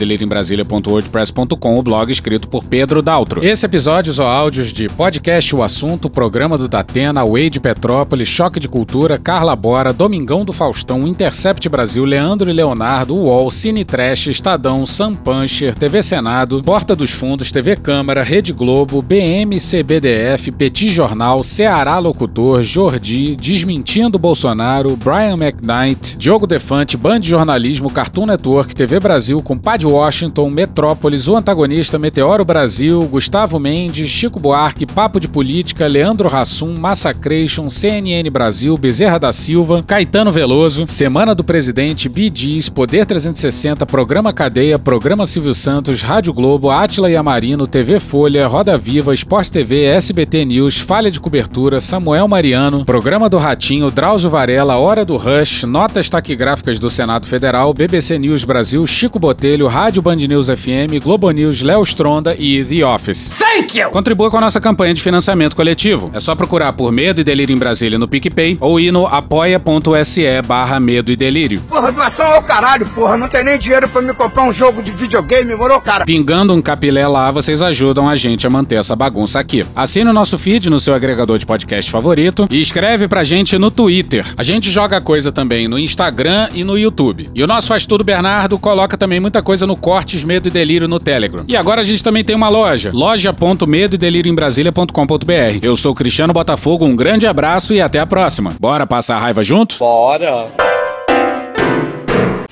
[1.78, 3.46] o blog escrito por Pedro Daltro.
[3.46, 8.68] Esse episódio ou áudios de podcast O Assunto, programa do Datena, Wade Petrópolis, Choque de
[8.68, 14.84] Cultura, Carla Bora, Domingão do Faustão, Intercept Brasil, Leandro e Leonardo, UOL, Cine Trash, Estadão,
[14.84, 22.00] Sam Puncher, TV Senado, Porta dos Fundos, TV Câmara, Rede Globo, BMCBDF, Petit Jornal, Ceará
[22.00, 29.86] Locutor, Jordi, Desmentindo Bolsonaro, Brian McKnight, Diogo Defante, Band Jornalismo, Cartoon Network, TV Brasil, Compadre
[29.86, 36.78] Washington, Metrópolis, O Antagonista, Meteoro Brasil, Gustavo Mendes, Chico Buarque, Papo de Política, Leandro Hassum,
[36.78, 44.32] Massacration, CNN Brasil, Bezerra da Silva, Caetano Veloso, Semana do Presidente, Bidis, Poder 360, Programa
[44.32, 49.84] Cadeia, Programa Silvio Santos, Rádio Globo, Átila e Amarino, TV Folha, Roda Viva, Esporte TV,
[49.84, 55.64] SBT News, Falha de Cobertura, Samuel Mariano, Programa do Ratinho, Drauzio Varela, Hora do Rush,
[55.64, 61.30] Notas Taquigráficas do Senado Federal, BBC News Brasil, Chico Botelho, Rádio Band News FM, Globo
[61.30, 63.30] News, Léo Stronda e The Office.
[63.38, 63.90] Thank you!
[63.90, 66.10] Contribua com a nossa campanha de financiamento coletivo.
[66.14, 70.42] É só procurar por Medo e Delírio em Brasília no PicPay ou ir no apoia.se
[70.46, 71.60] barra Medo e Delírio.
[71.68, 73.16] Porra, doação ao caralho, porra.
[73.16, 76.04] Não tem nem dinheiro pra me comprar um jogo de videogame, morou, cara?
[76.04, 79.64] Pingando um capilé lá, vocês ajudam a gente a manter essa bagunça aqui.
[79.74, 83.70] Assine o nosso feed no seu agregador de podcast favorito e escreve pra gente no
[83.70, 84.24] Twitter.
[84.36, 87.15] A gente joga coisa também no Instagram e no YouTube.
[87.34, 90.88] E o nosso Faz Tudo Bernardo coloca também muita coisa no Cortes Medo e Delírio
[90.88, 91.44] no Telegram.
[91.46, 95.58] E agora a gente também tem uma loja, loja.medo e delírio em Brasília.com.br.
[95.62, 98.54] Eu sou Cristiano Botafogo, um grande abraço e até a próxima.
[98.60, 99.78] Bora passar a raiva junto?
[99.78, 100.48] Bora!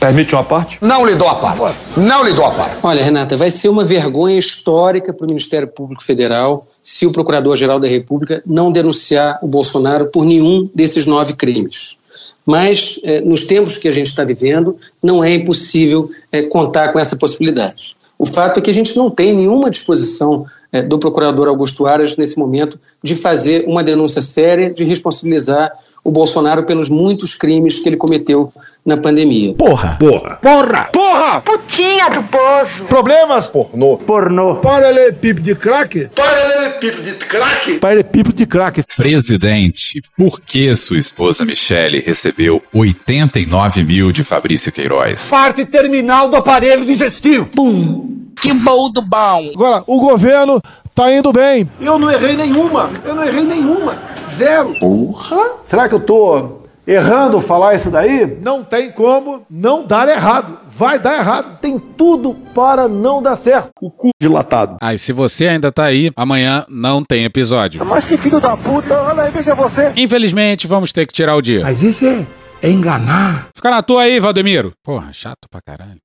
[0.05, 0.77] Permite uma parte?
[0.83, 1.79] Não lhe dou a parte.
[1.97, 2.77] Não lhe dou a parte.
[2.83, 7.81] Olha, Renata, vai ser uma vergonha histórica para o Ministério Público Federal se o Procurador-Geral
[7.81, 11.97] da República não denunciar o Bolsonaro por nenhum desses nove crimes.
[12.45, 16.99] Mas, eh, nos tempos que a gente está vivendo, não é impossível eh, contar com
[16.99, 17.97] essa possibilidade.
[18.19, 22.17] O fato é que a gente não tem nenhuma disposição eh, do Procurador Augusto Aras,
[22.17, 25.73] nesse momento, de fazer uma denúncia séria, de responsabilizar
[26.05, 28.53] o Bolsonaro pelos muitos crimes que ele cometeu
[28.85, 29.55] na pandemia.
[29.55, 29.97] Porra!
[29.99, 30.39] Porra!
[30.43, 30.89] Porra!
[30.93, 31.41] Porra!
[31.41, 32.85] Putinha do poço.
[32.87, 33.49] Problemas?
[33.49, 33.97] Pornô.
[33.97, 34.57] Pornô.
[34.57, 36.11] Paralelepípedo de crack?
[36.15, 37.79] Paralelepípedo de crack?
[37.79, 38.85] Paralelepípedo de crack.
[38.95, 45.31] Presidente, por que sua esposa Michele recebeu 89 mil de Fabrício Queiroz?
[45.31, 47.47] Parte terminal do aparelho digestivo.
[47.47, 48.15] Pum!
[48.43, 49.51] Que bom do bom!
[49.55, 50.61] Agora, o governo
[50.95, 51.67] tá indo bem.
[51.81, 52.91] Eu não errei nenhuma.
[53.03, 54.14] Eu não errei nenhuma.
[54.37, 54.75] Zero.
[54.79, 55.53] Porra!
[55.65, 58.39] Será que eu tô errando falar isso daí?
[58.43, 60.59] Não tem como não dar errado.
[60.69, 61.59] Vai dar errado.
[61.61, 63.71] Tem tudo para não dar certo.
[63.81, 64.77] O cu dilatado.
[64.81, 67.85] Ah, e se você ainda tá aí, amanhã não tem episódio.
[67.85, 69.93] Mas que filho da puta, olha aí, veja você.
[69.97, 71.63] Infelizmente, vamos ter que tirar o dia.
[71.63, 72.27] Mas isso é,
[72.63, 73.49] é enganar.
[73.55, 74.73] Fica na tua aí, Valdemiro.
[74.83, 76.04] Porra, chato pra caralho.